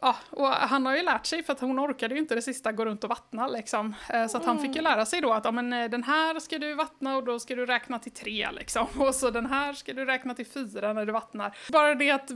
ja, 0.00 0.16
och 0.30 0.46
han 0.46 0.86
har 0.86 0.96
ju 0.96 1.02
lärt 1.02 1.26
sig 1.26 1.42
för 1.42 1.52
att 1.52 1.60
hon 1.60 1.80
orkade 1.80 2.14
ju 2.14 2.20
inte 2.20 2.34
det 2.34 2.42
sista 2.42 2.72
gå 2.72 2.84
runt 2.84 3.04
och 3.04 3.10
vattna 3.10 3.48
liksom. 3.48 3.94
Eh, 4.08 4.26
Så 4.26 4.36
att 4.36 4.44
han 4.44 4.58
fick 4.58 4.76
ju 4.76 4.82
lära 4.82 5.06
sig 5.06 5.20
då 5.20 5.32
att 5.32 5.44
ja, 5.44 5.50
men, 5.50 5.72
eh, 5.72 5.90
den 5.90 6.02
här 6.02 6.40
ska 6.40 6.58
du 6.58 6.74
vattna 6.74 7.16
och 7.16 7.24
då 7.24 7.38
ska 7.38 7.54
du 7.54 7.66
räkna 7.66 7.98
till 7.98 8.12
tre 8.12 8.48
liksom. 8.52 8.86
Och 8.98 9.14
så 9.14 9.30
den 9.30 9.46
här 9.46 9.72
ska 9.72 9.92
du 9.92 10.04
räkna 10.04 10.34
till 10.34 10.46
fyra 10.46 10.92
när 10.92 11.06
du 11.06 11.12
vattnar. 11.12 11.56
Bara 11.72 11.94
det 11.94 12.10
att 12.10 12.30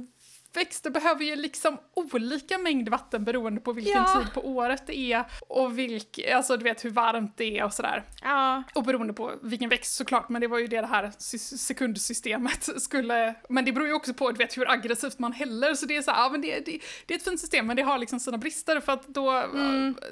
Växter 0.54 0.90
behöver 0.90 1.24
ju 1.24 1.36
liksom 1.36 1.78
olika 1.94 2.58
mängd 2.58 2.88
vatten 2.88 3.24
beroende 3.24 3.60
på 3.60 3.72
vilken 3.72 3.92
Ja. 4.02 4.20
tid 4.20 4.32
på 4.34 4.48
året 4.48 4.86
det 4.86 4.98
är 4.98 5.24
och 5.48 5.78
vilk, 5.78 6.18
alltså 6.34 6.56
du 6.56 6.64
vet 6.64 6.84
hur 6.84 6.90
varmt 6.90 7.36
det 7.36 7.58
är 7.58 7.64
och 7.64 7.72
sådär. 7.72 8.04
Ja. 8.22 8.62
Och 8.74 8.82
beroende 8.82 9.12
på 9.12 9.32
vilken 9.42 9.68
växt 9.68 9.96
såklart, 9.96 10.28
men 10.28 10.40
det 10.40 10.46
var 10.46 10.58
ju 10.58 10.66
det 10.66 10.80
det 10.80 10.86
här 10.86 11.12
sy- 11.18 11.38
sekundsystemet 11.38 12.68
skulle... 12.82 13.34
Men 13.48 13.64
det 13.64 13.72
beror 13.72 13.86
ju 13.86 13.92
också 13.94 14.14
på 14.14 14.30
du 14.30 14.36
vet, 14.38 14.56
hur 14.56 14.70
aggressivt 14.70 15.18
man 15.18 15.32
häller, 15.32 15.74
så 15.74 15.86
det 15.86 15.96
är 15.96 16.02
så 16.02 16.10
här, 16.10 16.22
ja, 16.22 16.28
men 16.30 16.40
det, 16.40 16.66
det, 16.66 16.80
det 17.06 17.14
är 17.14 17.18
ett 17.18 17.24
fint 17.24 17.40
system, 17.40 17.66
men 17.66 17.76
det 17.76 17.82
har 17.82 17.98
liksom 17.98 18.20
sina 18.20 18.38
brister 18.38 18.80
för 18.80 18.92
att 18.92 19.06
då... 19.08 19.44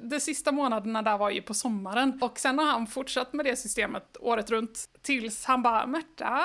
De 0.03 0.21
sista 0.21 0.53
månaderna 0.53 1.03
där 1.03 1.19
var 1.19 1.31
ju 1.31 1.43
på 1.43 1.55
sommaren 1.55 2.19
och 2.23 2.39
sen 2.39 2.59
har 2.59 2.67
han 2.67 2.87
fortsatt 2.87 3.33
med 3.33 3.47
det 3.47 3.57
systemet 3.57 4.17
året 4.21 4.51
runt 4.51 4.89
tills 5.03 5.45
han 5.45 5.63
bara 5.63 5.87
Märta, 5.87 6.43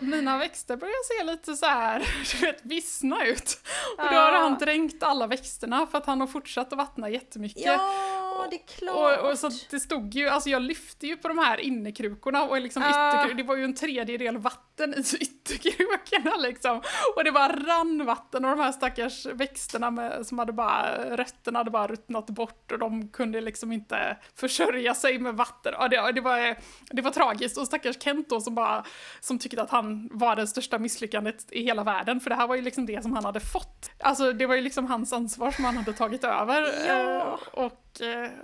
mina 0.00 0.38
växter 0.38 0.76
börjar 0.76 1.18
se 1.18 1.24
lite 1.32 1.56
så 1.56 1.66
här, 1.66 1.98
du 2.32 2.46
vet, 2.46 2.60
vissna 2.62 3.26
ut. 3.26 3.60
Och 3.98 4.04
då 4.10 4.16
har 4.16 4.32
han 4.32 4.58
dränkt 4.58 5.02
alla 5.02 5.26
växterna 5.26 5.86
för 5.86 5.98
att 5.98 6.06
han 6.06 6.20
har 6.20 6.26
fortsatt 6.26 6.72
att 6.72 6.78
vattna 6.78 7.08
jättemycket. 7.10 7.64
Ja! 7.64 8.23
Ja, 8.38 8.46
det 8.50 8.56
är 8.56 8.66
klart. 8.78 9.20
Och, 9.20 9.30
och 9.30 9.38
så 9.38 9.50
det 9.70 9.80
stod 9.80 10.14
ju, 10.14 10.28
alltså 10.28 10.50
jag 10.50 10.62
lyfte 10.62 11.06
ju 11.06 11.16
på 11.16 11.28
de 11.28 11.38
här 11.38 11.60
innekrukorna 11.60 12.42
och 12.44 12.60
liksom 12.60 12.82
Ja. 12.82 13.14
ytterkruk, 13.14 13.36
det 13.36 13.42
var 13.42 13.56
ju 13.56 13.64
en 13.64 13.74
tredjedel 13.74 14.38
vatten 14.38 14.94
i 14.94 14.98
ytterkrukorna 15.20 16.36
liksom. 16.36 16.82
Och 17.16 17.24
det 17.24 17.32
bara 17.32 17.48
rann 17.48 18.04
vatten 18.06 18.44
och 18.44 18.50
de 18.56 18.60
här 18.60 18.72
stackars 18.72 19.26
växterna 19.26 19.90
med, 19.90 20.26
som 20.26 20.38
hade 20.38 20.52
bara, 20.52 21.16
rötterna 21.16 21.58
hade 21.58 21.70
bara 21.70 21.86
ruttnat 21.86 22.26
bort 22.26 22.72
och 22.72 22.78
de 22.78 23.08
kunde 23.08 23.40
liksom 23.40 23.72
inte 23.72 24.16
försörja 24.36 24.94
sig 24.94 25.18
med 25.18 25.34
vatten. 25.34 25.74
Ja, 25.78 25.88
det, 25.88 26.12
det, 26.12 26.20
var, 26.20 26.56
det 26.90 27.02
var 27.02 27.10
tragiskt 27.10 27.58
och 27.58 27.66
stackars 27.66 28.02
Kent 28.02 28.28
då 28.28 28.40
som 28.40 28.54
bara, 28.54 28.84
som 29.20 29.38
tyckte 29.38 29.62
att 29.62 29.70
han 29.70 30.08
var 30.12 30.36
det 30.36 30.46
största 30.46 30.78
misslyckandet 30.78 31.52
i 31.52 31.62
hela 31.62 31.84
världen 31.84 32.20
för 32.20 32.30
det 32.30 32.36
här 32.36 32.46
var 32.46 32.56
ju 32.56 32.62
liksom 32.62 32.86
det 32.86 33.02
som 33.02 33.12
han 33.12 33.24
hade 33.24 33.40
fått. 33.40 33.90
Alltså 33.98 34.32
det 34.32 34.46
var 34.46 34.54
ju 34.54 34.60
liksom 34.60 34.86
hans 34.86 35.12
ansvar 35.12 35.50
som 35.50 35.64
han 35.64 35.76
hade 35.76 35.92
tagit 35.92 36.24
över. 36.24 36.72
Ja. 36.88 37.18
Eh, 37.18 37.64
och, 37.64 37.80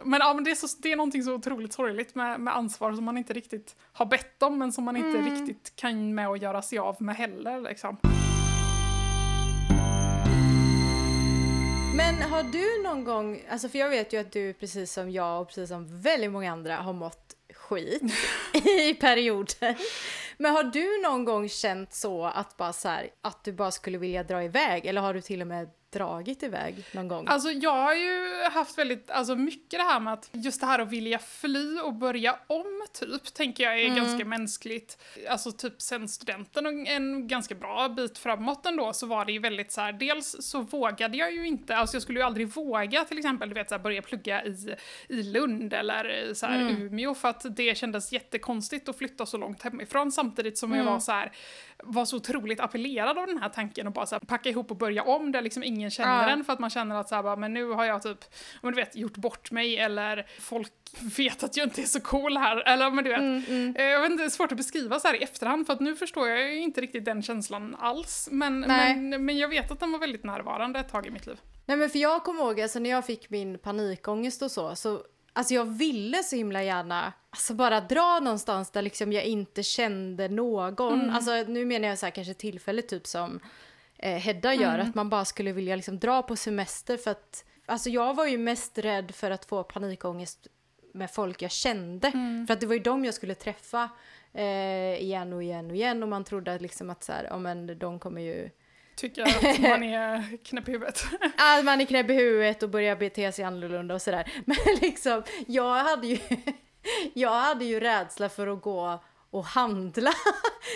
men 0.05 0.21
ja, 0.21 0.35
men 0.35 0.45
det, 0.45 0.51
är 0.51 0.55
så, 0.55 0.67
det 0.83 0.93
är 0.93 0.97
någonting 0.97 1.23
så 1.23 1.35
otroligt 1.35 1.73
sorgligt 1.73 2.15
med, 2.15 2.41
med 2.41 2.57
ansvar 2.57 2.93
som 2.93 3.05
man 3.05 3.19
inte 3.19 3.33
riktigt 3.33 3.77
har 3.93 4.07
bett 4.07 4.43
om 4.43 4.59
men 4.59 4.73
som 4.73 4.85
man 4.85 4.97
inte 4.97 5.19
Mm. 5.19 5.35
riktigt 5.35 5.77
kan 5.77 6.15
med 6.15 6.29
att 6.29 6.43
göra 6.43 6.63
sig 6.63 6.79
av 6.79 7.03
med 7.03 7.17
heller. 7.17 7.61
Liksom. 7.61 7.97
Men 11.97 12.23
har 12.23 12.43
du 12.43 12.83
någon 12.83 13.05
gång, 13.05 13.43
alltså 13.51 13.69
för 13.69 13.79
jag 13.79 13.89
vet 13.89 14.13
ju 14.13 14.21
att 14.21 14.33
du 14.33 14.53
precis 14.53 14.93
som 14.93 15.11
jag 15.11 15.41
och 15.41 15.49
precis 15.49 15.69
som 15.69 16.01
väldigt 16.01 16.31
många 16.33 16.53
andra 16.53 16.77
har 16.77 16.93
mått 16.93 17.37
skit 17.55 18.03
i 18.55 18.95
perioder. 18.95 19.77
Men 20.39 20.53
har 20.53 20.63
du 20.63 21.03
någon 21.03 21.25
gång 21.25 21.49
känt 21.49 21.95
så 21.95 22.25
att 22.25 22.57
bara 22.57 22.73
så 22.73 22.89
här, 22.89 23.09
att 23.23 23.45
du 23.45 23.53
bara 23.53 23.71
skulle 23.71 23.99
vilja 23.99 24.23
dra 24.23 24.45
iväg 24.45 24.87
eller 24.87 25.01
har 25.01 25.15
du 25.15 25.21
till 25.21 25.41
och 25.41 25.47
med 25.47 25.71
dragit 25.93 26.43
iväg 26.43 26.85
någon 26.93 27.09
gång? 27.09 27.27
Alltså 27.29 27.51
jag 27.51 27.71
har 27.75 27.95
ju 27.95 28.43
haft 28.53 28.79
väldigt, 28.79 29.11
alltså 29.11 29.37
mycket 29.37 29.71
det 29.81 29.85
här 29.85 30.01
med 30.01 30.13
att 30.13 30.29
just 30.33 30.61
det 30.61 30.67
här 30.67 30.79
att 30.79 30.89
vilja 30.89 31.19
fly 31.19 31.79
och 31.79 31.95
börja 31.95 32.39
om 32.47 32.87
typ, 32.93 33.35
tänker 33.35 33.65
jag 33.65 33.81
är 33.81 33.85
Mm. 33.85 33.97
ganska 33.97 34.25
mänskligt. 34.25 34.99
Alltså 35.31 35.53
typ 35.53 35.83
sen 35.83 36.09
studenten 36.09 36.67
och 36.67 36.73
en 36.73 37.29
ganska 37.29 37.55
bra 37.55 37.89
bit 37.89 38.19
framåt 38.19 38.67
ändå 38.67 38.93
så 38.93 39.07
var 39.07 39.25
det 39.25 39.33
ju 39.33 39.39
väldigt 39.39 39.73
så 39.73 39.81
här, 39.81 39.93
dels 39.93 40.37
så 40.41 40.61
vågade 40.61 41.17
jag 41.17 41.33
ju 41.33 41.47
inte, 41.47 41.77
alltså 41.77 41.97
jag 41.97 42.03
skulle 42.03 42.19
ju 42.19 42.25
aldrig 42.27 42.49
våga 42.49 43.05
till 43.05 43.19
exempel, 43.19 43.49
du 43.49 43.55
vet 43.55 43.69
så 43.69 43.75
här, 43.75 43.83
börja 43.83 44.03
plugga 44.03 44.45
i, 44.45 44.75
i 45.09 45.23
Lund 45.23 45.75
eller 45.75 46.35
så 46.35 46.47
här 46.47 46.61
Mm. 46.61 46.83
Umeå 46.83 47.15
för 47.15 47.29
att 47.29 47.57
det 47.57 47.77
kändes 47.79 48.13
jättekonstigt 48.13 48.89
att 48.89 48.99
flytta 48.99 49.27
så 49.27 49.37
långt 49.39 49.63
hemifrån 49.63 50.13
samtidigt 50.13 50.59
som 50.59 50.71
jag 50.71 50.81
Mm. 50.81 50.93
var 50.93 51.01
så 51.01 51.13
här, 51.13 51.33
var 51.83 52.05
så 52.05 52.17
otroligt 52.17 52.61
appellerad 52.61 53.19
av 53.19 53.27
den 53.27 53.39
här 53.39 53.49
tanken 53.49 53.87
och 53.87 53.93
bara 53.93 54.07
så 54.07 54.15
här, 54.15 54.21
packa 54.21 54.49
ihop 54.49 54.71
och 54.71 54.77
börja 54.77 55.03
om 55.03 55.33
där 55.33 55.43
liksom 55.43 55.63
ingen 55.63 55.91
känner 55.91 56.23
Ja. 56.23 56.31
en 56.31 56.45
för 56.45 56.53
att 56.53 56.59
man 56.59 56.71
känner 56.71 56.97
att 56.97 57.09
så 57.09 57.15
här, 57.15 57.23
bara, 57.23 57.37
men 57.37 57.55
nu 57.55 57.65
har 57.71 57.85
jag 57.85 58.03
typ, 58.03 58.19
men 58.63 58.73
du 58.75 58.77
vet, 58.81 58.97
gjort 58.97 59.17
bort 59.17 59.51
mig 59.51 59.77
eller 59.79 60.27
folk 60.41 60.73
vet 61.19 61.43
att 61.43 61.57
jag 61.57 61.67
inte 61.67 61.83
är 61.83 61.87
så 61.87 62.01
cool 62.01 62.37
här 62.37 62.57
eller 62.69 62.91
men 62.91 63.05
du 63.05 63.11
vet. 63.11 63.19
Mm, 63.21 63.43
mm. 63.49 63.77
Eh, 63.77 63.85
Jag 63.85 64.01
vet 64.01 64.11
inte, 64.11 64.23
det 64.23 64.27
är 64.27 64.31
svårt 64.31 64.53
att 64.53 64.59
beskriva 64.59 65.01
så 65.01 65.09
här 65.09 65.15
i 65.21 65.23
efterhand 65.23 65.67
för 65.67 65.73
att 65.73 65.81
nu 65.81 65.97
förstår 65.97 66.29
jag 66.29 66.51
ju 66.55 66.61
inte 66.61 66.81
riktigt 66.81 67.05
den 67.05 67.23
känslan 67.23 67.77
alls. 67.79 68.29
Men, 68.33 68.61
Nej. 68.61 68.97
men, 68.97 69.25
men 69.25 69.39
jag 69.39 69.49
vet 69.49 69.71
att 69.71 69.81
den 69.81 69.93
var 69.93 69.99
väldigt 69.99 70.25
närvarande 70.25 70.81
ett 70.81 70.89
tag 70.89 71.07
i 71.07 71.11
mitt 71.11 71.27
liv. 71.27 71.41
Nej 71.67 71.77
men 71.77 71.91
för 71.91 71.99
jag 71.99 72.25
kommer 72.25 72.41
ihåg 72.43 72.61
alltså 72.61 72.79
när 72.79 72.91
jag 72.91 73.07
fick 73.07 73.31
min 73.31 73.59
panikångest 73.59 74.43
och 74.43 74.51
så, 74.51 74.77
så 74.77 75.03
alltså 75.33 75.55
jag 75.55 75.65
ville 75.65 76.23
så 76.23 76.37
himla 76.37 76.63
gärna 76.63 77.13
alltså 77.31 77.55
bara 77.55 77.81
dra 77.81 78.21
någonstans 78.23 78.71
där 78.71 78.83
liksom 78.83 79.13
jag 79.13 79.25
inte 79.25 79.63
kände 79.63 80.29
någon. 80.29 81.01
Mm. 81.01 81.15
Alltså 81.15 81.31
nu 81.49 81.65
menar 81.65 81.89
jag 81.89 81.99
så 81.99 82.07
här 82.07 82.11
kanske 82.11 82.35
tillfälligt 82.35 82.89
typ 82.89 83.07
som 83.07 83.41
eh, 83.99 84.17
Hedda 84.17 84.55
gör, 84.55 84.75
Mm. 84.75 84.89
att 84.89 84.95
man 84.95 85.09
bara 85.11 85.25
skulle 85.25 85.53
vilja 85.53 85.77
liksom 85.77 85.99
dra 85.99 86.23
på 86.23 86.37
semester 86.37 86.97
för 86.97 87.11
att 87.11 87.45
alltså 87.67 87.91
jag 87.91 88.15
var 88.15 88.27
ju 88.27 88.39
mest 88.39 88.79
rädd 88.79 89.15
för 89.15 89.31
att 89.31 89.45
få 89.45 89.63
panikångest 89.65 90.47
med 90.95 91.11
folk 91.11 91.43
jag 91.43 91.51
kände. 91.51 92.09
Mm. 92.09 92.47
För 92.47 92.55
att 92.55 92.61
det 92.61 92.67
var 92.67 92.75
ju 92.75 92.81
dem 92.81 93.05
jag 93.05 93.15
skulle 93.15 93.35
träffa 93.35 93.89
eh, 94.33 94.95
igen 95.03 95.33
och 95.33 95.43
igen 95.43 95.71
och 95.71 95.77
igen 95.77 96.03
och 96.03 96.09
man 96.09 96.25
trodde 96.25 96.59
liksom 96.59 96.91
att 96.91 97.05
så 97.05 97.13
här, 97.13 97.25
ja 97.25 97.39
men 97.39 97.79
de 97.79 97.99
kommer 97.99 98.21
ju 98.21 98.51
Tycker 99.01 99.23
att 99.23 99.61
man 99.61 99.83
är 99.83 100.37
knäpp 100.45 100.69
i 100.69 100.73
huvudet. 100.73 101.05
att 101.37 101.65
man 101.65 101.81
är 101.81 101.85
knäpp 101.85 102.11
i 102.11 102.15
huvudet 102.15 102.63
och 102.63 102.69
börjar 102.71 102.97
bete 102.97 103.33
sig 103.33 103.45
annorlunda 103.45 103.95
och 103.95 104.03
sådär. 104.03 104.33
Men 104.45 104.57
liksom, 104.81 105.23
jag 105.47 105.75
hade 105.75 106.07
ju, 106.07 106.19
jag 107.15 107.31
hade 107.41 107.65
ju 107.65 107.81
rädsla 107.81 108.29
för 108.29 108.47
att 108.47 108.63
gå 108.63 109.03
och 109.33 109.45
handla. 109.45 110.13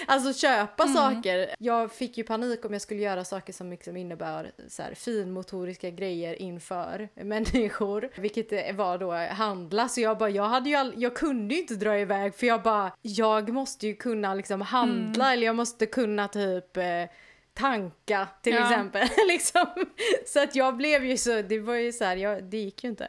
Alltså 0.06 0.32
köpa 0.46 0.82
Mm. 0.82 0.94
saker. 0.94 1.54
Jag 1.58 1.92
fick 1.92 2.18
ju 2.18 2.24
panik 2.24 2.64
om 2.64 2.72
jag 2.72 2.82
skulle 2.82 3.00
göra 3.00 3.24
saker 3.24 3.52
som 3.52 3.70
liksom 3.70 3.96
innebär 3.96 4.52
så 4.68 4.82
här, 4.82 4.94
finmotoriska 4.94 5.90
grejer 5.90 6.42
inför 6.42 7.08
människor. 7.14 8.10
Vilket 8.16 8.74
var 8.76 8.98
då 8.98 9.12
handla. 9.12 9.88
Så 9.88 10.00
jag 10.00 10.18
bara, 10.18 10.30
jag 10.30 10.44
hade 10.44 10.68
ju 10.68 10.76
all, 10.76 10.92
jag 10.96 11.16
kunde 11.16 11.54
ju 11.54 11.60
inte 11.60 11.74
dra 11.74 11.98
iväg 11.98 12.34
för 12.34 12.46
jag 12.46 12.62
bara, 12.62 12.92
jag 13.02 13.48
måste 13.48 13.86
ju 13.86 13.94
kunna 13.94 14.34
liksom 14.34 14.60
handla 14.60 15.32
eller 15.32 15.46
jag 15.46 15.56
måste 15.56 15.86
kunna 15.86 16.28
typ 16.28 16.76
eh, 16.76 16.84
tanka 17.54 18.28
till 18.42 18.52
Ja. 18.54 18.62
exempel. 18.62 19.08
liksom. 19.28 19.66
Så 20.26 20.42
att 20.42 20.56
jag 20.56 20.76
blev 20.76 21.04
ju 21.04 21.16
så, 21.16 21.42
det 21.42 21.58
var 21.58 21.74
ju 21.74 21.92
så 21.92 22.04
här, 22.04 22.16
jag, 22.16 22.44
det 22.44 22.56
gick 22.56 22.84
ju 22.84 22.90
inte. 22.90 23.08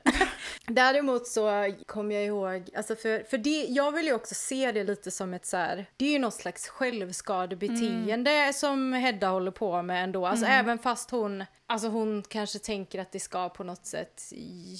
Däremot 0.67 1.27
så 1.27 1.73
kom 1.85 2.11
jag 2.11 2.25
ihåg, 2.25 2.69
alltså 2.75 2.95
för, 2.95 3.23
för 3.29 3.37
det, 3.37 3.65
jag 3.69 3.91
vill 3.91 4.05
ju 4.05 4.13
också 4.13 4.35
se 4.35 4.71
det 4.71 4.83
lite 4.83 5.11
som 5.11 5.33
ett 5.33 5.45
så 5.45 5.57
här, 5.57 5.85
det 5.97 6.05
är 6.05 6.09
ju 6.11 6.19
något 6.19 6.33
slags 6.33 6.67
självskadebeteende 6.67 8.53
som 8.53 8.93
Hedda 8.93 9.27
håller 9.27 9.51
på 9.51 9.81
med 9.81 10.03
ändå. 10.03 10.25
Alltså 10.27 10.45
även 10.45 10.79
fast 10.79 11.11
hon, 11.11 11.43
alltså 11.67 11.87
hon 11.87 12.23
kanske 12.27 12.59
tänker 12.59 12.99
att 12.99 13.11
det 13.11 13.19
ska 13.19 13.49
på 13.49 13.63
något 13.63 13.85
sätt 13.85 14.23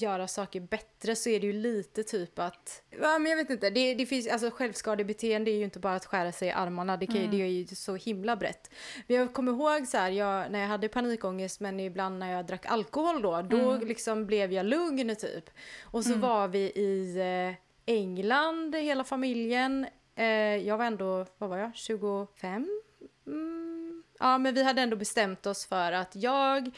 göra 0.02 0.28
saker 0.28 0.60
bättre 0.60 1.16
så 1.16 1.30
är 1.30 1.40
det 1.40 1.48
ju 1.48 1.54
lite 1.54 2.04
typ 2.04 2.40
att, 2.40 2.82
ja 3.02 3.20
men 3.20 3.30
jag 3.32 3.38
vet 3.38 3.50
inte, 3.50 3.70
det, 3.70 3.94
det 3.94 4.06
finns, 4.06 4.28
alltså 4.28 4.50
självskadebeteende 4.52 5.52
är 5.52 5.56
ju 5.56 5.64
inte 5.64 5.80
bara 5.80 5.96
att 5.96 6.06
skära 6.06 6.32
sig 6.32 6.48
i 6.48 6.52
armarna, 6.52 6.98
det, 6.98 7.06
kan, 7.08 7.16
ju- 7.16 7.28
det 7.28 7.42
är 7.42 7.48
ju 7.48 7.68
så 7.68 7.96
himla 7.96 8.36
brett. 8.36 8.70
Men 9.08 9.18
jag 9.18 9.34
kommer 9.34 9.52
ihåg 9.52 9.88
så 9.88 9.98
här, 9.98 10.10
jag, 10.12 10.52
när 10.52 10.60
jag 10.60 10.68
hade 10.68 10.88
panikångest 10.88 11.60
men 11.60 11.80
ibland 11.80 12.20
när 12.20 12.32
jag 12.32 12.46
drack 12.46 12.66
alkohol 12.66 13.22
då, 13.22 13.42
då 13.42 13.74
liksom 13.78 14.26
blev 14.26 14.54
jag 14.54 14.66
lugn 14.66 15.16
typ. 15.16 15.50
Och 15.84 16.04
så 16.04 16.16
var 16.16 16.48
vi 16.48 16.60
i 16.60 17.18
eh, 17.18 17.56
England 17.96 18.76
hela 18.76 19.04
familjen. 19.04 19.88
Eh, 20.16 20.26
jag 20.56 20.78
var 20.78 20.86
ändå, 20.86 21.26
vad 21.38 21.50
var 21.50 21.58
jag, 21.58 21.72
25? 21.76 22.82
Mm. 23.28 24.04
Ja 24.20 24.38
men 24.38 24.54
vi 24.54 24.64
hade 24.64 24.82
ändå 24.82 24.96
bestämt 24.96 25.46
oss 25.46 25.66
för 25.66 25.92
att 25.92 26.16
jag, 26.16 26.72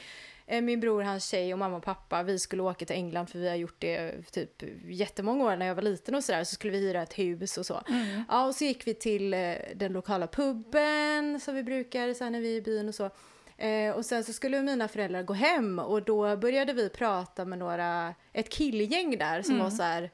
eh, 0.46 0.62
min 0.62 0.80
bror, 0.80 1.02
hans 1.02 1.30
tjej 1.30 1.54
och 1.54 1.60
mamma 1.60 1.78
och 1.78 1.84
pappa, 1.84 2.24
vi 2.24 2.40
skulle 2.40 2.62
åka 2.62 2.86
till 2.86 2.96
England 2.96 3.28
för 3.28 3.40
vi 3.40 3.50
har 3.50 3.56
gjort 3.56 3.76
det 3.80 4.32
typ 4.32 4.64
jättemånga 4.86 5.46
år 5.46 5.56
när 5.56 5.66
jag 5.66 5.76
var 5.76 5.82
liten 5.82 6.16
och 6.16 6.24
sådär. 6.24 6.44
Så 6.44 6.56
skulle 6.56 6.74
vi 6.74 6.80
hyra 6.80 7.02
ett 7.02 7.20
hus 7.20 7.58
och 7.58 7.66
så. 7.66 7.82
Ja, 8.30 8.48
och 8.48 8.56
så 8.56 8.64
gick 8.64 8.88
vi 8.88 8.94
till 8.94 9.32
den 9.76 9.94
lokala 9.94 10.28
puben 10.28 11.40
som 11.40 11.56
vi 11.56 11.64
brukar 11.64 12.14
så 12.14 12.24
här, 12.24 12.32
när 12.32 12.42
vi 12.42 12.54
är 12.54 12.58
i 12.58 12.62
byn 12.62 12.88
och 12.88 12.96
så. 12.96 13.10
Eh, 13.58 13.92
och 13.92 14.06
sen 14.06 14.24
så 14.24 14.34
skulle 14.34 14.62
mina 14.62 14.88
föräldrar 14.88 15.24
gå 15.24 15.34
hem 15.34 15.80
och 15.80 16.04
då 16.04 16.38
började 16.38 16.74
vi 16.74 16.90
prata 16.90 17.46
med 17.46 17.60
några, 17.60 18.16
ett 18.34 18.50
killgäng 18.50 19.18
där 19.18 19.42
som 19.42 19.60
var 19.60 19.70
så 19.70 19.84
här 19.84 20.10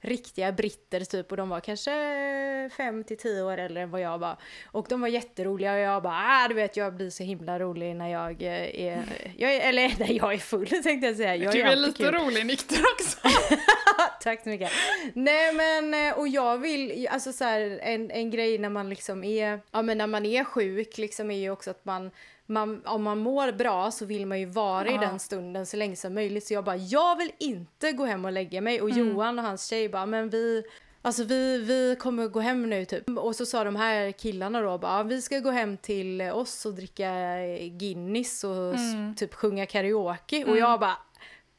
riktiga 0.00 0.52
britter 0.52 1.00
typ 1.00 1.30
och 1.30 1.36
de 1.36 1.48
var 1.48 1.60
kanske 1.60 1.90
fem 2.76 3.04
till 3.04 3.16
tio 3.16 3.42
år 3.42 3.58
äldre 3.58 3.82
än 3.82 3.90
vad 3.90 4.00
jag 4.00 4.18
var. 4.18 4.36
Och 4.66 4.86
de 4.88 5.00
var 5.00 5.08
jätteroliga 5.08 5.72
och 5.72 5.78
jag 5.78 6.02
bara, 6.02 6.14
ah, 6.16 6.48
du 6.48 6.54
vet 6.54 6.76
jag 6.76 6.94
blir 6.94 7.10
så 7.10 7.22
himla 7.22 7.58
rolig 7.58 7.96
när 7.96 8.08
jag 8.08 8.42
eh, 8.42 8.80
är, 8.86 9.02
jag 9.36 9.54
är 9.54 9.60
eller 9.68 9.94
när 9.98 10.12
jag 10.12 10.32
är 10.32 10.38
full 10.38 10.66
tänkte 10.82 11.06
jag 11.06 11.16
säga. 11.16 11.36
Jag 11.36 11.52
Du 11.52 11.60
är 11.60 11.66
alltid 11.66 11.78
lite 11.82 12.02
kul. 12.02 12.12
rolig 12.14 12.46
nykter 12.46 12.80
också. 12.94 13.18
Tack 14.20 14.42
så 14.42 14.48
mycket. 14.48 14.70
Nej 15.14 15.52
men, 15.52 15.94
eh, 16.08 16.18
och 16.18 16.28
jag 16.28 16.58
vill, 16.58 17.08
alltså 17.10 17.32
så 17.32 17.44
här, 17.44 17.60
en, 17.82 18.10
en 18.10 18.30
grej 18.30 18.58
när 18.58 18.68
man 18.68 18.88
liksom 18.88 19.24
är, 19.24 19.60
ja 19.70 19.82
men 19.82 19.98
när 19.98 20.06
man 20.06 20.26
är 20.26 20.44
sjuk 20.44 20.98
liksom 20.98 21.30
är 21.30 21.38
ju 21.38 21.50
också 21.50 21.70
att 21.70 21.84
man, 21.84 22.10
man 22.48 22.82
om 22.86 23.02
man 23.02 23.18
mår 23.18 23.52
bra 23.52 23.90
så 23.90 24.04
vill 24.06 24.26
man 24.26 24.40
ju 24.40 24.46
vara 24.46 24.88
i 24.88 24.92
Ja. 24.94 25.00
den 25.00 25.18
stunden 25.18 25.66
så 25.66 25.76
länge 25.76 25.96
som 25.96 26.14
möjligt. 26.14 26.46
Så 26.46 26.54
jag 26.54 26.64
bara, 26.64 26.76
jag 26.76 27.16
vill 27.16 27.30
inte 27.38 27.92
gå 27.92 28.04
hem 28.04 28.24
och 28.24 28.32
lägga 28.32 28.60
mig. 28.60 28.80
Och 28.82 28.90
Johan 28.90 29.38
och 29.38 29.44
hans 29.44 29.66
tjej 29.66 29.88
bara, 29.88 30.06
men 30.06 30.28
vi, 30.30 30.62
Alltså 31.02 31.24
vi, 31.24 31.58
vi 31.58 31.96
kommer 32.00 32.28
gå 32.28 32.40
hem 32.40 32.70
nu 32.70 32.84
typ. 32.84 33.08
Och 33.18 33.36
så 33.36 33.46
sa 33.46 33.64
de 33.64 33.76
här 33.76 34.12
killarna 34.12 34.60
då 34.60 34.78
bara, 34.78 34.96
"Ja, 34.98 35.02
vi 35.02 35.22
ska 35.22 35.38
gå 35.38 35.50
hem 35.50 35.76
till 35.76 36.20
oss 36.22 36.66
och 36.66 36.74
dricka 36.74 37.10
Guinness 37.78 38.44
och 38.44 38.74
s- 38.74 39.16
typ 39.18 39.34
sjunga 39.34 39.66
karaoke. 39.66 40.44
Och 40.44 40.58
jag 40.58 40.80
bara, 40.80 40.96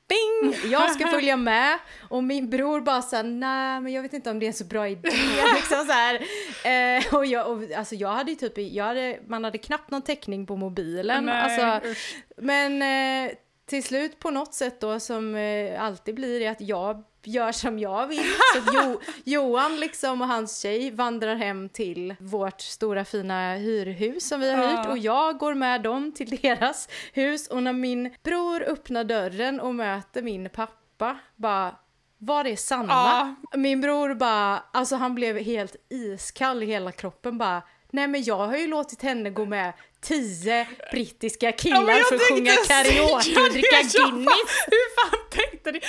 Bing! 0.09 0.71
Jag 0.71 0.91
ska 0.91 1.07
följa 1.11 1.37
med. 1.37 1.79
Och 2.09 2.23
min 2.23 2.49
bror 2.49 2.81
bara 2.81 3.01
såhär, 3.01 3.23
nej 3.23 3.81
men 3.81 3.93
jag 3.93 4.01
vet 4.01 4.13
inte 4.13 4.31
om 4.31 4.39
det 4.39 4.45
är 4.45 4.47
en 4.47 4.53
så 4.53 4.65
bra 4.65 4.87
idé. 4.87 5.09
liksom 5.55 5.85
så 5.85 5.91
här. 5.91 6.15
Eh, 6.63 7.13
och 7.13 7.25
jag, 7.25 7.51
och, 7.51 7.71
alltså 7.77 7.95
jag 7.95 8.09
hade 8.09 8.31
ju 8.31 8.35
typ, 8.35 8.57
jag 8.57 8.85
hade, 8.85 9.19
man 9.27 9.43
hade 9.43 9.57
knappt 9.57 9.91
någon 9.91 10.01
täckning 10.01 10.45
på 10.45 10.55
mobilen. 10.55 11.25
Nej, 11.25 11.41
alltså, 11.41 11.93
men 12.37 12.81
eh, 12.81 13.31
till 13.65 13.83
slut 13.83 14.19
på 14.19 14.31
något 14.31 14.53
sätt 14.53 14.81
då 14.81 14.99
som 14.99 15.35
eh, 15.35 15.83
alltid 15.83 16.15
blir 16.15 16.41
är 16.41 16.51
att 16.51 16.61
jag 16.61 17.03
gör 17.23 17.51
som 17.51 17.79
jag 17.79 18.07
vill. 18.07 18.19
Så 18.53 18.71
jo, 18.73 18.99
Johan 19.23 19.79
liksom 19.79 20.21
och 20.21 20.27
hans 20.27 20.59
tjej 20.59 20.91
vandrar 20.91 21.35
hem 21.35 21.69
till 21.69 22.15
vårt 22.19 22.61
stora 22.61 23.05
fina 23.05 23.55
hyrhus 23.55 24.27
som 24.27 24.39
vi 24.39 24.51
har 24.51 24.67
hyrt 24.67 24.89
och 24.89 24.97
jag 24.97 25.37
går 25.37 25.53
med 25.53 25.81
dem 25.81 26.11
till 26.11 26.37
deras 26.41 26.89
hus 27.13 27.47
och 27.47 27.63
när 27.63 27.73
min 27.73 28.15
bror 28.23 28.63
öppnar 28.63 29.03
dörren 29.03 29.59
och 29.59 29.75
möter 29.75 30.21
min 30.21 30.49
pappa 30.49 31.19
bara 31.35 31.75
var 32.17 32.45
är 32.45 32.55
Sanna? 32.55 33.35
Min 33.53 33.81
bror 33.81 34.13
bara, 34.13 34.63
alltså 34.73 34.95
han 34.95 35.15
blev 35.15 35.37
helt 35.37 35.75
iskall 35.89 36.63
i 36.63 36.65
hela 36.65 36.91
kroppen 36.91 37.37
bara, 37.37 37.61
nej 37.91 38.07
men 38.07 38.23
jag 38.23 38.47
har 38.47 38.57
ju 38.57 38.67
låtit 38.67 39.01
henne 39.01 39.29
gå 39.29 39.45
med 39.45 39.73
tio 40.01 40.67
brittiska 40.91 41.51
killar 41.51 41.97
Ja, 41.97 42.03
för 42.09 42.15
att 42.15 42.21
sjunga 42.21 42.55
karaoke 42.67 43.41
och 43.41 43.49
dricka 43.51 43.81
Guinness. 43.93 44.33
Hur 44.67 44.95
fan 44.95 45.19
tänkte 45.29 45.71
ni? 45.71 45.79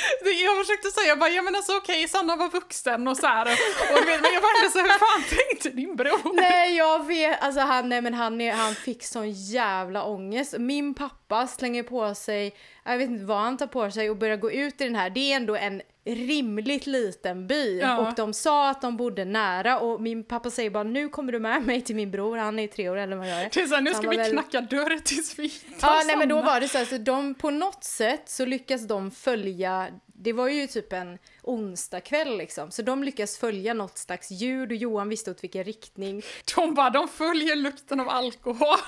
Jag 0.42 0.66
försökte 0.66 0.90
säga 0.90 1.16
bara, 1.16 1.30
ja 1.30 1.42
men 1.42 1.54
alltså 1.54 1.76
okej, 1.76 2.08
Sanna 2.08 2.36
var 2.36 2.48
vuxen 2.48 3.08
och 3.08 3.16
så 3.16 3.26
här. 3.26 3.46
Och, 3.46 3.98
och 3.98 4.04
men 4.06 4.32
jag 4.32 4.42
ändå 4.58 4.70
så 4.72 4.78
här, 4.78 4.86
hur 4.86 4.98
fan 4.98 5.38
tänkte 5.38 5.70
din 5.70 5.96
bror? 5.96 6.34
Nej 6.40 6.76
jag 6.76 7.06
vet, 7.06 7.42
alltså 7.42 7.60
han, 7.60 7.88
nej 7.88 8.02
men 8.02 8.14
han, 8.14 8.40
han 8.50 8.74
fick 8.74 9.04
sån 9.04 9.30
jävla 9.30 10.04
ångest. 10.04 10.54
Min 10.58 10.94
pappa 10.94 11.46
slänger 11.46 11.82
på 11.82 12.14
sig, 12.14 12.54
jag 12.84 12.98
vet 12.98 13.10
inte 13.10 13.24
vad 13.24 13.38
han 13.38 13.56
tar 13.56 13.66
på 13.66 13.90
sig 13.90 14.10
och 14.10 14.16
börjar 14.16 14.36
gå 14.36 14.52
ut 14.52 14.80
i 14.80 14.84
den 14.84 14.96
här, 14.96 15.10
det 15.10 15.32
är 15.32 15.36
ändå 15.36 15.56
en 15.56 15.82
rimligt 16.14 16.86
liten 16.86 17.46
by 17.46 17.78
Ja. 17.80 17.98
och 17.98 18.14
de 18.14 18.32
sa 18.32 18.70
att 18.70 18.80
de 18.82 18.96
bodde 18.96 19.24
nära 19.24 19.78
och 19.80 20.00
min 20.00 20.24
pappa 20.24 20.50
säger 20.50 20.70
bara 20.70 20.84
nu 20.84 21.08
kommer 21.08 21.32
du 21.32 21.38
med 21.38 21.62
mig 21.66 21.80
till 21.80 21.96
min 21.96 22.10
bror, 22.10 22.36
han 22.36 22.58
är 22.58 22.66
tre 22.68 22.88
år 22.88 22.96
äldre 22.96 23.12
än 23.14 23.18
vad 23.18 23.28
jag 23.28 23.40
är. 23.42 23.50
Det 23.54 23.60
är 23.62 23.66
så 23.66 23.74
här, 23.74 23.82
nu 23.82 23.94
ska 23.94 24.08
vi 24.08 24.16
väl- 24.16 24.30
knacka 24.32 24.60
dörr 24.60 24.98
tills 25.04 25.38
vi 25.38 25.42
hittar 25.42 25.88
Ja, 25.88 26.02
nej 26.06 26.16
men 26.16 26.28
då 26.28 26.42
var 26.42 26.60
det 26.60 26.68
så 26.68 26.78
här, 26.78 26.84
så 26.84 26.98
de 26.98 27.34
på 27.34 27.50
något 27.50 27.84
sätt 27.84 28.22
så 28.28 28.44
lyckas 28.44 28.88
de 28.88 29.10
följa, 29.10 29.88
det 30.06 30.32
var 30.32 30.48
ju 30.48 30.66
typ 30.66 30.92
en 30.92 31.18
onsdagkväll 31.42 32.38
liksom, 32.38 32.70
så 32.70 32.82
de 32.82 33.04
lyckas 33.04 33.38
följa 33.38 33.74
något 33.74 33.98
slags 33.98 34.30
ljud 34.30 34.70
och 34.70 34.76
Johan 34.76 35.08
visste 35.08 35.30
åt 35.30 35.44
vilken 35.44 35.64
riktning. 35.64 36.22
De 36.56 36.74
bara, 36.74 36.90
de 36.90 37.08
följer 37.08 37.56
lukten 37.56 38.00
av 38.00 38.08
alkohol. 38.08 38.78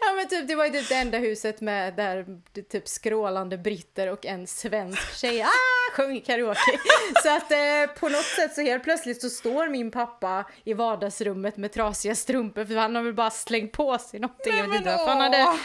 Ja 0.00 0.12
men 0.16 0.28
typ, 0.28 0.48
det 0.48 0.54
var 0.54 0.64
ju 0.64 0.70
typ 0.70 0.88
det 0.88 0.94
enda 0.94 1.18
huset 1.18 1.60
med 1.60 1.96
där 1.96 2.26
typ 2.70 2.88
skrålande 2.88 3.58
britter 3.58 4.08
och 4.12 4.26
en 4.26 4.46
svensk 4.46 5.14
tjej 5.20 5.42
ah, 5.42 5.81
sjöng 5.92 6.20
karaoke. 6.20 6.78
Så 7.22 7.36
att 7.36 7.52
eh, 7.52 7.94
på 8.00 8.08
något 8.08 8.24
sätt 8.24 8.54
så 8.54 8.60
helt 8.60 8.84
plötsligt 8.84 9.20
så 9.20 9.30
står 9.30 9.68
min 9.68 9.90
pappa 9.90 10.44
i 10.64 10.74
vardagsrummet 10.74 11.56
med 11.56 11.72
trasiga 11.72 12.14
strumpor 12.14 12.64
för 12.64 12.74
han 12.74 12.94
har 12.94 13.02
väl 13.02 13.14
bara 13.14 13.30
slängt 13.30 13.72
på 13.72 13.98
sig 13.98 14.20
någonting. 14.20 14.58
inte 14.58 14.90
varför 14.90 15.06
han 15.06 15.20
hade. 15.20 15.58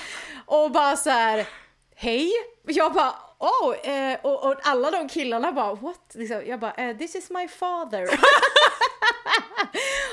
Och 0.46 0.72
bara 0.72 0.98
så 0.98 1.10
här, 1.10 1.48
hej! 1.96 2.32
Jag 2.66 2.94
bara 2.94 3.14
oh, 3.40 3.90
eh, 3.90 4.20
och, 4.22 4.46
och 4.46 4.56
alla 4.64 4.92
de 4.92 5.10
killarna 5.10 5.52
bara 5.52 5.74
what? 5.76 6.12
Liksom, 6.14 6.44
jag 6.46 6.60
bara 6.60 6.74
eh, 6.74 6.98
this 6.98 7.16
is 7.16 7.30
my 7.30 7.48
father. 7.48 8.04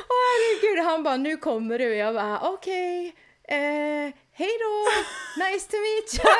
Åh 0.08 0.24
herregud, 0.30 0.84
han 0.84 1.02
bara 1.02 1.16
nu 1.16 1.36
kommer 1.36 1.78
du. 1.78 1.94
Jag 1.94 2.14
bara 2.14 2.40
okej, 2.40 3.14
eh, 3.48 4.14
hej 4.32 4.58
då, 4.60 4.90
nice 5.44 5.70
to 5.70 5.76
meet 5.76 6.24
you. 6.24 6.34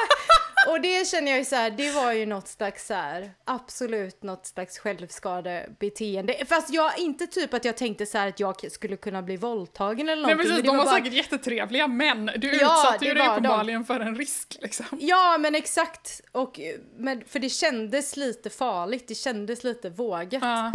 Och 0.68 0.80
det 0.80 1.08
känner 1.08 1.30
jag 1.30 1.38
ju 1.38 1.44
så 1.44 1.56
här, 1.56 1.70
det 1.70 1.90
var 1.90 2.12
ju 2.12 2.26
något 2.26 2.48
slags 2.48 2.86
så 2.86 2.94
här, 2.94 3.30
absolut 3.44 4.22
något 4.22 4.46
slags 4.46 4.78
självskadebeteende. 4.78 6.44
Fast 6.48 6.70
jag, 6.74 6.98
inte 6.98 7.26
typ 7.26 7.54
att 7.54 7.64
jag 7.64 7.76
tänkte 7.76 8.06
så 8.06 8.18
här 8.18 8.28
att 8.28 8.40
jag 8.40 8.72
skulle 8.72 8.96
kunna 8.96 9.22
bli 9.22 9.36
våldtagen 9.36 10.08
eller 10.08 10.22
Nej 10.22 10.34
någonting. 10.34 10.50
precis, 10.50 10.56
men 10.66 10.66
de 10.66 10.76
var 10.76 10.84
bara- 10.84 10.94
säkert 10.94 11.12
jättetrevliga 11.12 11.86
men 11.88 12.26
du 12.36 12.56
Ja, 12.56 12.82
utsatte 12.88 13.04
ju 13.04 13.14
dig 13.14 13.22
var 13.22 13.28
de. 13.28 13.38
uppenbarligen 13.38 13.84
för 13.84 14.00
en 14.00 14.16
risk 14.16 14.56
liksom. 14.60 14.86
Ja 15.00 15.36
men 15.40 15.54
exakt, 15.54 16.20
och, 16.32 16.60
men, 16.96 17.22
för 17.26 17.38
det 17.38 17.48
kändes 17.48 18.16
lite 18.16 18.50
farligt, 18.50 19.08
det 19.08 19.14
kändes 19.14 19.64
lite 19.64 19.90
vågat. 19.90 20.42
Ja. 20.42 20.72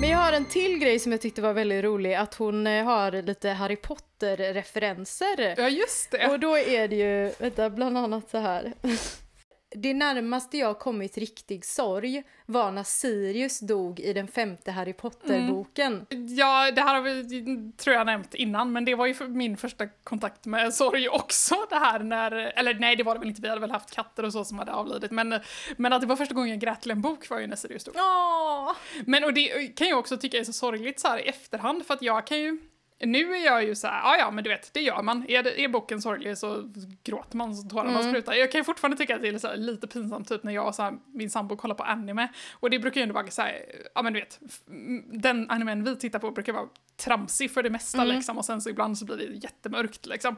Men 0.00 0.10
jag 0.10 0.18
har 0.18 0.32
en 0.32 0.44
till 0.44 0.78
grej 0.78 0.98
som 0.98 1.12
jag 1.12 1.20
tyckte 1.20 1.42
var 1.42 1.52
väldigt 1.52 1.84
rolig, 1.84 2.14
att 2.14 2.34
hon 2.34 2.66
eh, 2.66 2.84
har 2.84 3.22
lite 3.22 3.50
Harry 3.50 3.76
Potter-referenser. 3.76 5.54
ja, 5.56 5.68
just 5.68 6.10
det. 6.10 6.28
Och 6.28 6.40
då 6.40 6.58
är 6.58 6.88
det 6.88 6.96
ju, 6.96 7.32
vänta, 7.38 7.70
bland 7.70 7.98
annat 7.98 8.30
så 8.30 8.38
här. 8.38 8.72
Det 9.70 9.94
närmaste 9.94 10.58
jag 10.58 10.78
kommit 10.78 11.18
riktig 11.18 11.64
sorg 11.64 12.22
var 12.46 12.72
när 12.72 12.82
Sirius 12.82 13.60
dog 13.60 14.00
i 14.00 14.12
den 14.12 14.28
femte 14.28 14.70
Harry 14.70 14.92
Potter-boken. 14.92 16.06
Ja, 16.28 16.70
det 16.70 16.80
här 16.80 16.94
har 16.94 17.02
vi, 17.02 17.72
tror 17.72 17.96
jag, 17.96 18.06
nämnt 18.06 18.34
innan, 18.34 18.72
men 18.72 18.84
det 18.84 18.94
var 18.94 19.06
ju 19.06 19.28
min 19.28 19.56
första 19.56 19.86
kontakt 19.86 20.46
med 20.46 20.74
sorg 20.74 21.08
också, 21.08 21.54
det 21.70 21.76
här 21.76 21.98
när, 21.98 22.32
eller 22.32 22.74
nej 22.74 22.96
det 22.96 23.02
var 23.02 23.14
det 23.14 23.20
väl 23.20 23.28
inte, 23.28 23.42
vi 23.42 23.48
hade 23.48 23.60
väl 23.60 23.70
haft 23.70 23.90
katter 23.90 24.24
och 24.24 24.32
så 24.32 24.44
som 24.44 24.58
hade 24.58 24.72
avlidit, 24.72 25.10
men, 25.10 25.40
men 25.76 25.92
att 25.92 26.00
det 26.00 26.06
var 26.06 26.16
första 26.16 26.34
gången 26.34 26.50
jag 26.50 26.60
grät 26.60 26.82
till 26.82 26.90
en 26.90 27.00
bok 27.00 27.30
var 27.30 27.38
ju 27.38 27.46
när 27.46 27.56
Sirius 27.56 27.84
dog. 27.84 27.94
Åh! 27.96 28.72
Men 29.06 29.24
och 29.24 29.34
det 29.34 29.76
kan 29.76 29.88
jag 29.88 29.98
också 29.98 30.16
tycka 30.16 30.38
är 30.38 30.44
så 30.44 30.52
sorgligt 30.52 31.00
så 31.00 31.08
här 31.08 31.18
i 31.18 31.28
efterhand, 31.28 31.86
för 31.86 31.94
att 31.94 32.02
jag 32.02 32.26
kan 32.26 32.38
ju 32.38 32.58
nu 33.00 33.34
är 33.34 33.44
jag 33.44 33.64
ju 33.64 33.74
så 33.74 33.86
här, 33.86 34.00
ja 34.02 34.16
ja 34.18 34.30
men 34.30 34.44
du 34.44 34.50
vet, 34.50 34.74
det 34.74 34.80
gör 34.80 35.02
man. 35.02 35.24
Är, 35.28 35.42
det, 35.42 35.60
är 35.64 35.68
boken 35.68 36.02
sorglig 36.02 36.38
så 36.38 36.72
gråter 37.04 37.36
man 37.36 37.56
så 37.56 37.68
tårarna 37.68 37.90
Mm. 38.00 38.12
sprutar. 38.12 38.32
Jag 38.34 38.52
kan 38.52 38.58
ju 38.60 38.64
fortfarande 38.64 38.96
tycka 38.96 39.16
att 39.16 39.22
det 39.22 39.28
är 39.28 39.56
lite 39.56 39.86
pinsamt 39.86 40.28
typ 40.28 40.42
när 40.42 40.52
jag 40.52 40.66
och 40.66 40.74
så 40.74 40.82
här, 40.82 40.98
min 41.06 41.30
sambo 41.30 41.56
kollar 41.56 41.74
på 41.74 41.82
anime. 41.82 42.28
Och 42.52 42.70
det 42.70 42.78
brukar 42.78 43.00
ju 43.00 43.02
ändå 43.02 43.14
vara 43.14 43.30
så 43.30 43.42
här, 43.42 43.62
ja 43.94 44.02
men 44.02 44.12
du 44.12 44.20
vet, 44.20 44.40
den 45.12 45.50
animen 45.50 45.84
vi 45.84 45.96
tittar 45.96 46.18
på 46.18 46.30
brukar 46.30 46.52
vara 46.52 46.68
tramsig 46.98 47.50
för 47.50 47.62
det 47.62 47.70
mesta 47.70 48.02
Mm. 48.02 48.16
liksom 48.16 48.38
och 48.38 48.44
sen 48.44 48.60
så 48.60 48.68
ibland 48.70 48.98
så 48.98 49.04
blir 49.04 49.16
det 49.16 49.24
jättemörkt 49.24 50.06
liksom. 50.06 50.36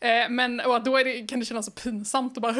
Eh, 0.00 0.28
men 0.30 0.60
och 0.60 0.82
då 0.84 0.96
är 0.96 1.04
det, 1.04 1.26
kan 1.28 1.40
det 1.40 1.44
kännas 1.46 1.66
så 1.66 1.72
pinsamt 1.72 2.36
och 2.36 2.42
bara 2.42 2.54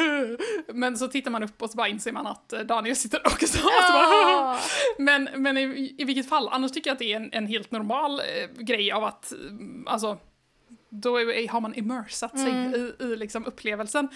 Men 0.75 0.99
så 0.99 1.09
tittar 1.09 1.31
man 1.31 1.43
upp 1.43 1.63
och 1.63 1.71
så 1.71 1.77
bara 1.77 1.89
inser 1.89 2.13
man 2.13 2.27
att 2.27 2.53
eh, 2.53 2.61
Daniel 2.61 2.97
sitter 2.97 3.21
också 3.27 3.45
och 3.45 3.73
så 3.87 3.93
bara 3.93 4.59
men, 4.99 5.29
men 5.37 5.57
i, 5.59 5.95
i 5.99 6.05
vilket 6.05 6.29
fall, 6.29 6.49
annars 6.53 6.73
tycker 6.73 6.91
jag 6.91 6.93
att 6.95 6.99
det 6.99 7.13
är 7.13 7.17
en, 7.17 7.31
en 7.33 7.47
helt 7.47 7.71
normal 7.71 8.21
eh, 8.21 8.51
grej 8.65 8.93
av 8.93 9.05
att, 9.05 9.33
eh, 9.33 9.39
alltså, 9.93 10.19
då 10.89 11.17
är, 11.21 11.49
har 11.49 11.61
man 11.61 11.75
immersat 11.75 12.39
sig 12.39 12.51
Mm. 12.51 12.75
i, 12.75 13.05
i 13.05 13.17
liksom 13.17 13.47
upplevelsen. 13.47 14.09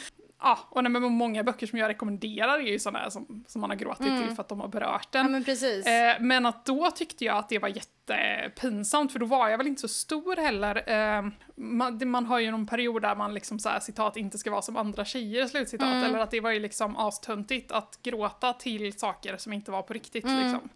Ja, 0.43 0.59
och 0.71 0.83
nej, 0.83 0.93
men 0.93 1.03
många 1.03 1.45
böcker 1.45 1.67
som 1.67 1.79
jag 1.79 1.89
rekommenderar 1.89 2.59
är 2.59 2.63
ju 2.73 2.79
sådana 2.79 3.11
som, 3.11 3.45
som 3.49 3.61
man 3.61 3.71
har 3.71 3.77
gråtit 3.77 4.07
Mm. 4.07 4.27
till 4.27 4.35
för 4.37 4.43
att 4.43 4.49
de 4.49 4.61
har 4.61 4.69
berört 4.69 5.09
Ja 5.13 5.23
den. 5.23 5.33
men 5.33 5.45
precis. 5.45 5.87
Eh, 5.87 6.17
men 6.21 6.47
att 6.47 6.65
då 6.65 6.91
tyckte 6.91 7.25
jag 7.25 7.37
att 7.37 7.49
det 7.49 7.59
var 7.59 7.69
jättepinsamt, 8.09 9.13
för 9.13 9.19
då 9.19 9.27
var 9.27 9.49
jag 9.49 9.59
väl 9.59 9.67
inte 9.67 9.81
så 9.81 9.89
stor 9.89 10.37
heller. 10.37 10.91
Eh, 10.91 11.25
man, 11.57 12.11
man 12.11 12.27
har 12.27 12.39
ju 12.39 12.51
någon 12.51 12.67
period 12.67 13.03
där 13.03 13.17
man 13.17 13.35
liksom 13.35 13.59
så 13.59 13.69
här, 13.69 13.81
citat, 13.81 14.17
inte 14.17 14.39
ska 14.39 14.51
vara 14.51 14.63
som 14.63 14.77
andra 14.77 15.05
tjejer, 15.05 15.47
slutcitat. 15.47 15.89
Mm. 15.89 16.05
Eller 16.05 16.19
att 16.19 16.31
det 16.31 16.41
var 16.41 16.51
ju 16.51 16.61
liksom 16.61 16.97
astöntigt 16.97 17.73
att 17.73 17.99
gråta 18.03 18.53
till 18.53 18.99
saker 18.99 19.37
som 19.37 19.53
inte 19.53 19.71
var 19.71 19.83
på 19.83 19.93
riktigt. 19.93 20.25
Mm. 20.25 20.43
Liksom. 20.43 20.69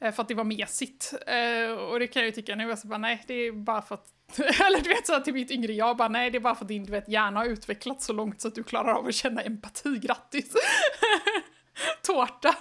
Eh, 0.00 0.12
för 0.12 0.22
att 0.22 0.28
det 0.28 0.34
var 0.34 0.44
mesigt. 0.44 1.14
Eh, 1.26 1.72
och 1.72 1.98
det 1.98 2.06
kan 2.06 2.22
jag 2.22 2.26
ju 2.26 2.32
tycka 2.32 2.54
nu, 2.54 2.70
alltså 2.70 2.86
bara, 2.86 2.98
nej, 2.98 3.24
det 3.26 3.34
är 3.34 3.52
bara 3.52 3.82
för 3.82 3.94
att 3.94 4.08
eller 4.38 4.80
du 4.80 4.88
vet 4.88 5.06
så 5.06 5.12
här, 5.12 5.20
till 5.20 5.34
mitt 5.34 5.50
yngre 5.50 5.72
jag 5.72 5.96
bara 5.96 6.08
nej 6.08 6.30
det 6.30 6.38
är 6.38 6.40
bara 6.40 6.54
för 6.54 6.64
att 6.64 6.68
din 6.68 6.84
du 6.84 6.92
vet, 6.92 7.08
hjärna 7.08 7.40
har 7.40 7.46
utvecklats 7.46 8.06
så 8.06 8.12
långt 8.12 8.40
så 8.40 8.48
att 8.48 8.54
du 8.54 8.62
klarar 8.62 8.92
av 8.92 9.06
att 9.06 9.14
känna 9.14 9.42
empati, 9.42 9.98
grattis! 9.98 10.52
Tårta! 12.02 12.54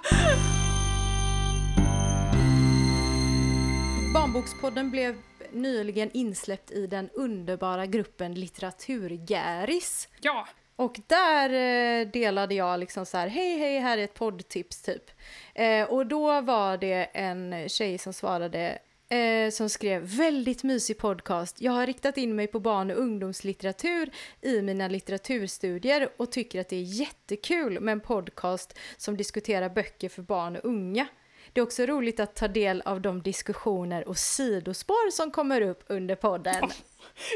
Barnbokspodden 4.13 4.91
blev 4.91 5.15
nyligen 5.52 6.10
insläppt 6.13 6.71
i 6.71 6.88
den 6.88 7.10
underbara 7.13 7.86
gruppen 7.86 8.34
Litteraturgäris. 8.34 10.08
Ja, 10.21 10.47
Och 10.76 11.00
där 11.08 11.50
eh, 11.50 12.08
delade 12.08 12.56
jag 12.56 12.80
liksom 12.80 13.06
så 13.06 13.17
här, 13.17 13.28
hej 13.28 13.58
hej, 13.58 13.80
här 13.80 13.97
är 13.97 14.04
ett 14.04 14.13
poddtips 14.13 14.82
typ. 14.82 15.12
Eh, 15.56 15.84
och 15.84 16.08
då 16.08 16.41
var 16.41 16.78
det 16.78 17.04
en 17.13 17.69
tjej 17.69 17.97
som 17.97 18.13
svarade, 18.13 18.80
eh, 19.10 19.50
som 19.52 19.69
skrev 19.69 20.02
väldigt 20.17 20.63
mysig 20.63 20.97
podcast. 20.97 21.62
Jag 21.62 21.71
har 21.71 21.88
riktat 21.88 22.17
in 22.17 22.36
mig 22.36 22.47
på 22.47 22.60
barn 22.60 22.91
och 22.91 22.97
ungdomslitteratur 22.97 24.10
i 24.41 24.62
mina 24.62 24.88
litteraturstudier 24.88 26.10
och 26.17 26.32
tycker 26.32 26.62
att 26.62 26.69
det 26.69 26.76
är 26.76 27.00
jättekul 27.00 27.80
med 27.80 27.91
en 27.91 28.02
podcast 28.02 28.78
som 28.97 29.17
diskuterar 29.17 29.69
böcker 29.69 30.10
för 30.10 30.21
barn 30.21 30.56
och 30.56 30.65
unga. 30.65 31.08
Det 31.54 31.60
är 31.60 31.64
också 31.64 31.86
roligt 31.86 32.20
att 32.20 32.36
ta 32.36 32.48
del 32.48 32.82
av 32.86 33.02
de 33.02 33.22
diskussioner 33.22 34.08
och 34.08 34.18
sidospår 34.18 35.12
som 35.12 35.32
kommer 35.32 35.62
upp 35.62 35.84
under 35.88 36.16
podden. 36.16 36.56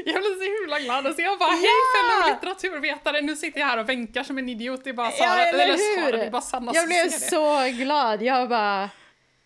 jag 0.06 0.16
blev 0.16 0.34
så 0.38 0.62
himla 0.62 0.80
glad. 0.80 1.08
Alltså 1.08 1.22
jag 1.22 1.40
bara, 1.40 1.50
hej 1.52 1.64
Ja! 1.66 2.22
fellow 2.24 2.36
litteraturvetare, 2.36 3.22
nu 3.22 3.36
sitter 3.36 3.60
jag 3.60 3.68
här 3.68 3.78
och 3.78 3.90
vänkar 3.90 4.24
som 4.24 4.38
en 4.38 4.50
idiot. 4.50 4.82
Det 4.84 4.90
är 4.90 4.94
bara 4.94 5.12
Sara, 5.12 5.28
Ja, 5.28 5.46
eller 5.46 5.78
Sara, 5.78 6.12
det 6.12 6.18
är 6.18 6.24
hur? 6.24 6.32
bara 6.32 6.42
Sanna 6.42 6.72
Jag 6.76 6.88
blev 6.88 7.10
så 7.10 7.64
glad. 7.84 8.22
Jag 8.22 8.50
bara... 8.50 8.90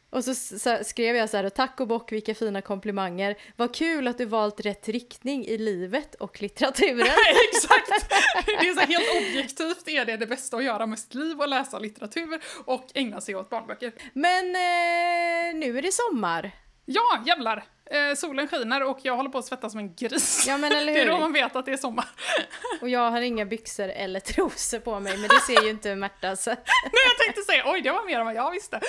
Och 0.10 0.24
så, 0.24 0.36
så 0.36 0.78
skrev 0.84 1.16
jag 1.16 1.30
så 1.30 1.38
här, 1.38 1.50
tack 1.50 1.80
och 1.80 1.88
bock 1.88 2.12
vilka 2.12 2.36
fina 2.36 2.62
komplimanger. 2.62 3.38
Vad 3.56 3.76
kul 3.76 4.08
att 4.08 4.18
du 4.18 4.26
valt 4.26 4.60
rätt 4.60 4.88
riktning 4.88 5.46
i 5.46 5.58
livet 5.58 6.16
och 6.16 6.42
litteraturen. 6.42 7.00
Exakt! 7.52 8.10
Det 8.46 8.68
är 8.68 8.74
så 8.74 8.80
helt 8.80 9.28
objektivt 9.28 9.88
är 9.88 10.06
det 10.06 10.18
det 10.18 10.28
bästa 10.28 10.58
att 10.58 10.64
göra 10.64 10.86
med 10.86 11.00
sitt 11.00 11.14
liv 11.14 11.40
och 11.40 11.48
läsa 11.48 11.80
litteratur 11.80 12.42
och 12.66 12.86
ägna 12.94 13.22
sig 13.22 13.36
åt 13.36 13.50
barnböcker. 13.50 13.94
Men 14.14 14.46
eh, 14.46 15.60
nu 15.60 15.78
är 15.78 15.82
det 15.82 15.92
sommar. 15.92 16.52
Ja, 16.92 17.24
jävlar! 17.26 17.64
Eh, 17.92 18.16
solen 18.16 18.48
skiner 18.48 18.84
och 18.84 19.00
jag 19.02 19.16
håller 19.16 19.30
på 19.30 19.38
att 19.38 19.46
svettas 19.46 19.72
som 19.72 19.80
en 19.80 19.96
gris. 19.96 20.46
Ja 20.48 20.58
men 20.58 20.72
eller 20.72 20.94
Det 20.94 21.02
är 21.02 21.06
då 21.06 21.14
hur? 21.14 21.20
man 21.20 21.34
vet 21.34 21.56
att 21.56 21.66
det 21.66 21.72
är 21.72 21.78
sommar. 21.78 22.06
Och 22.82 22.90
jag 22.90 23.12
har 23.12 23.22
inga 23.22 23.46
byxor 23.46 23.90
eller 23.90 24.20
trosor 24.20 24.80
på 24.80 25.00
mig, 25.00 25.18
men 25.18 25.30
det 25.30 25.40
ser 25.40 25.64
ju 25.64 25.70
inte 25.70 25.96
Märta 25.96 26.36
så 26.36 26.50
Nej, 26.50 26.60
jag 26.94 27.26
tänkte 27.26 27.42
säga 27.42 27.64
oj, 27.66 27.82
det 27.82 27.92
var 27.92 28.06
mer 28.06 28.20
än 28.20 28.26
vad 28.26 28.36
jag 28.36 28.52
visste. 28.52 28.80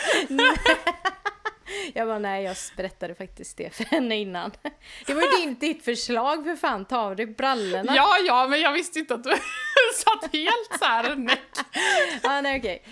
jag 1.94 2.08
bara 2.08 2.18
nej, 2.18 2.44
jag 2.44 2.56
berättade 2.76 3.14
faktiskt 3.14 3.56
det 3.56 3.74
för 3.74 3.84
henne 3.84 4.16
innan. 4.16 4.50
Det 5.06 5.14
var 5.14 5.22
ju 5.22 5.28
din, 5.28 5.54
ditt 5.54 5.84
förslag 5.84 6.44
för 6.44 6.56
fan, 6.56 6.84
ta 6.84 6.98
av 6.98 7.16
dig 7.16 7.26
brallorna. 7.26 7.96
Ja, 7.96 8.16
ja, 8.26 8.46
men 8.46 8.60
jag 8.60 8.72
visste 8.72 8.98
inte 8.98 9.14
att 9.14 9.24
du 9.24 9.30
satt 9.94 10.32
helt 10.32 10.78
så 10.78 10.84
här 10.84 11.16
näck. 11.16 11.56
ah, 12.22 12.40
nej, 12.40 12.58
okej. 12.58 12.82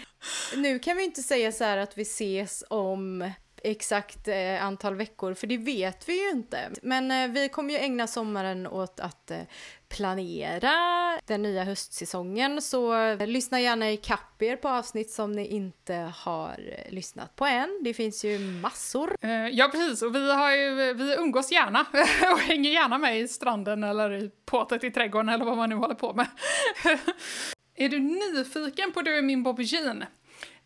Nu 0.56 0.78
kan 0.78 0.96
vi 0.96 1.04
inte 1.04 1.22
säga 1.22 1.52
så 1.52 1.64
här 1.64 1.76
att 1.76 1.98
vi 1.98 2.02
ses 2.02 2.64
om 2.70 3.30
exakt 3.70 4.28
eh, 4.28 4.64
antal 4.64 4.94
veckor, 4.94 5.34
för 5.34 5.46
det 5.46 5.58
vet 5.58 6.08
vi 6.08 6.24
ju 6.24 6.30
inte. 6.30 6.70
Men 6.82 7.10
eh, 7.10 7.28
vi 7.28 7.48
kommer 7.48 7.74
ju 7.74 7.80
ägna 7.80 8.06
sommaren 8.06 8.66
åt 8.66 9.00
att 9.00 9.30
eh, 9.30 9.38
planera 9.88 10.72
den 11.26 11.42
nya 11.42 11.64
höstsäsongen, 11.64 12.62
så 12.62 12.96
eh, 12.96 13.26
lyssna 13.26 13.60
gärna 13.60 13.90
i 13.90 13.96
kapp 13.96 14.42
er 14.42 14.56
på 14.56 14.68
avsnitt 14.68 15.10
som 15.10 15.32
ni 15.32 15.46
inte 15.46 16.12
har 16.16 16.48
eh, 16.48 16.92
lyssnat 16.92 17.36
på 17.36 17.46
än. 17.46 17.80
Det 17.84 17.94
finns 17.94 18.24
ju 18.24 18.38
massor. 18.38 19.16
Eh, 19.20 19.30
ja, 19.30 19.68
precis. 19.68 20.02
Och 20.02 20.14
vi, 20.14 20.32
har 20.32 20.50
ju, 20.50 20.94
vi 20.94 21.14
umgås 21.14 21.52
gärna 21.52 21.80
och 22.32 22.38
hänger 22.38 22.70
gärna 22.70 22.98
med 22.98 23.20
i 23.20 23.28
stranden 23.28 23.84
eller 23.84 24.12
i 24.12 24.30
påtet 24.46 24.84
i 24.84 24.90
trädgården 24.90 25.28
eller 25.28 25.44
vad 25.44 25.56
man 25.56 25.70
nu 25.70 25.76
håller 25.76 25.94
på 25.94 26.14
med. 26.14 26.26
är 27.76 27.88
du 27.88 27.98
nyfiken 27.98 28.92
på 28.92 29.02
Du 29.02 29.18
är 29.18 29.22
min 29.22 29.42
Bobby 29.42 29.62
Jean? 29.62 30.04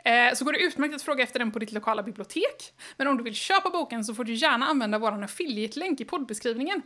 Eh, 0.04 0.34
så 0.34 0.44
går 0.44 0.52
det 0.52 0.58
utmärkt 0.58 0.94
att 0.94 1.02
fråga 1.02 1.24
efter 1.24 1.38
den 1.38 1.52
på 1.52 1.58
ditt 1.58 1.72
lokala 1.72 2.02
bibliotek. 2.02 2.72
Men 2.96 3.08
om 3.08 3.16
du 3.16 3.22
vill 3.22 3.34
köpa 3.34 3.70
boken 3.70 4.04
så 4.04 4.14
får 4.14 4.24
du 4.24 4.34
gärna 4.34 4.66
använda 4.66 4.98
vår 4.98 5.24
affiliate-länk 5.24 6.00
i 6.00 6.04
poddbeskrivningen. 6.04 6.82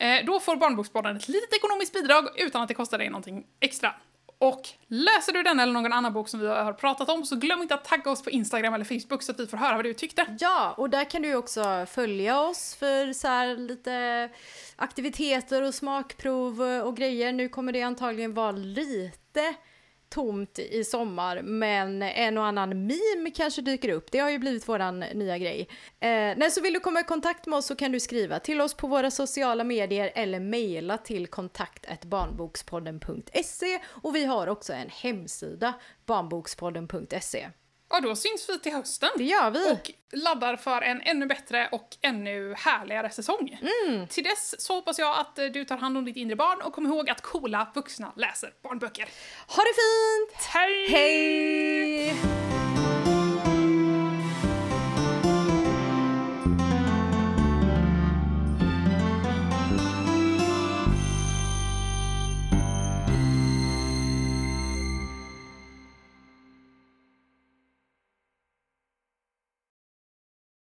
Eh, 0.00 0.26
då 0.26 0.40
får 0.40 0.56
Barnbokspodden 0.56 1.16
ett 1.16 1.28
litet 1.28 1.54
ekonomiskt 1.54 1.92
bidrag 1.92 2.28
utan 2.36 2.62
att 2.62 2.68
det 2.68 2.74
kostar 2.74 2.98
dig 2.98 3.08
någonting 3.08 3.44
extra. 3.60 3.94
Och 4.38 4.68
läser 4.86 5.32
du 5.32 5.42
den 5.42 5.60
eller 5.60 5.72
någon 5.72 5.92
annan 5.92 6.12
bok 6.12 6.28
som 6.28 6.40
vi 6.40 6.46
har 6.46 6.72
pratat 6.72 7.08
om 7.08 7.24
så 7.24 7.36
glöm 7.36 7.62
inte 7.62 7.74
att 7.74 7.84
tagga 7.84 8.10
oss 8.10 8.22
på 8.22 8.30
Instagram 8.30 8.74
eller 8.74 8.84
Facebook 8.84 9.22
så 9.22 9.32
att 9.32 9.40
vi 9.40 9.46
får 9.46 9.56
höra 9.56 9.76
vad 9.76 9.84
du 9.84 9.94
tyckte. 9.94 10.36
Ja, 10.40 10.74
och 10.76 10.90
där 10.90 11.10
kan 11.10 11.22
du 11.22 11.34
också 11.34 11.86
följa 11.90 12.40
oss 12.40 12.74
för 12.74 13.12
så 13.12 13.28
här 13.28 13.56
lite 13.56 14.28
aktiviteter 14.76 15.62
och 15.62 15.74
smakprov 15.74 16.62
och 16.62 16.96
grejer. 16.96 17.32
Nu 17.32 17.48
kommer 17.48 17.72
det 17.72 17.82
antagligen 17.82 18.34
vara 18.34 18.52
lite 18.52 19.54
tomt 20.16 20.58
i 20.58 20.84
sommar 20.84 21.42
men 21.42 22.02
en 22.02 22.38
och 22.38 22.46
annan 22.46 22.86
meme 22.86 23.30
kanske 23.34 23.62
dyker 23.62 23.88
upp. 23.88 24.12
Det 24.12 24.18
har 24.18 24.30
ju 24.30 24.38
blivit 24.38 24.68
våran 24.68 25.00
nya 25.00 25.38
grej. 25.38 25.68
Eh, 26.00 26.08
nej, 26.36 26.50
så 26.50 26.60
vill 26.60 26.72
du 26.72 26.80
komma 26.80 27.00
i 27.00 27.04
kontakt 27.04 27.46
med 27.46 27.56
oss 27.56 27.66
så 27.66 27.76
kan 27.76 27.92
du 27.92 28.00
skriva 28.00 28.38
till 28.38 28.60
oss 28.60 28.74
på 28.74 28.86
våra 28.86 29.10
sociala 29.10 29.64
medier 29.64 30.12
eller 30.14 30.40
mejla 30.40 30.98
till 30.98 31.26
kontaktbarnbokspodden.se 31.26 33.78
och 33.86 34.16
vi 34.16 34.24
har 34.24 34.46
också 34.46 34.72
en 34.72 34.90
hemsida 34.90 35.74
barnbokspodden.se. 36.06 37.48
Och 37.88 38.02
då 38.02 38.16
syns 38.16 38.48
vi 38.48 38.58
till 38.58 38.72
hösten. 38.72 39.08
Det 39.16 39.24
gör 39.24 39.50
vi. 39.50 39.72
Och 39.72 39.90
laddar 40.12 40.56
för 40.56 40.82
en 40.82 41.00
ännu 41.00 41.26
bättre 41.26 41.68
och 41.72 41.96
ännu 42.02 42.54
härligare 42.54 43.10
säsong. 43.10 43.58
Mm. 43.86 44.06
Till 44.06 44.24
dess 44.24 44.60
så 44.60 44.74
hoppas 44.74 44.98
jag 44.98 45.18
att 45.18 45.36
du 45.36 45.64
tar 45.64 45.76
hand 45.76 45.98
om 45.98 46.04
ditt 46.04 46.16
inre 46.16 46.36
barn 46.36 46.62
och 46.62 46.72
kom 46.72 46.86
ihåg 46.86 47.10
att 47.10 47.20
coola 47.20 47.72
vuxna 47.74 48.12
läser 48.16 48.52
barnböcker. 48.62 49.08
Ha 49.46 49.62
det 49.62 49.74
fint! 49.74 50.42
Hej! 50.52 50.88
Hej! 50.88 52.65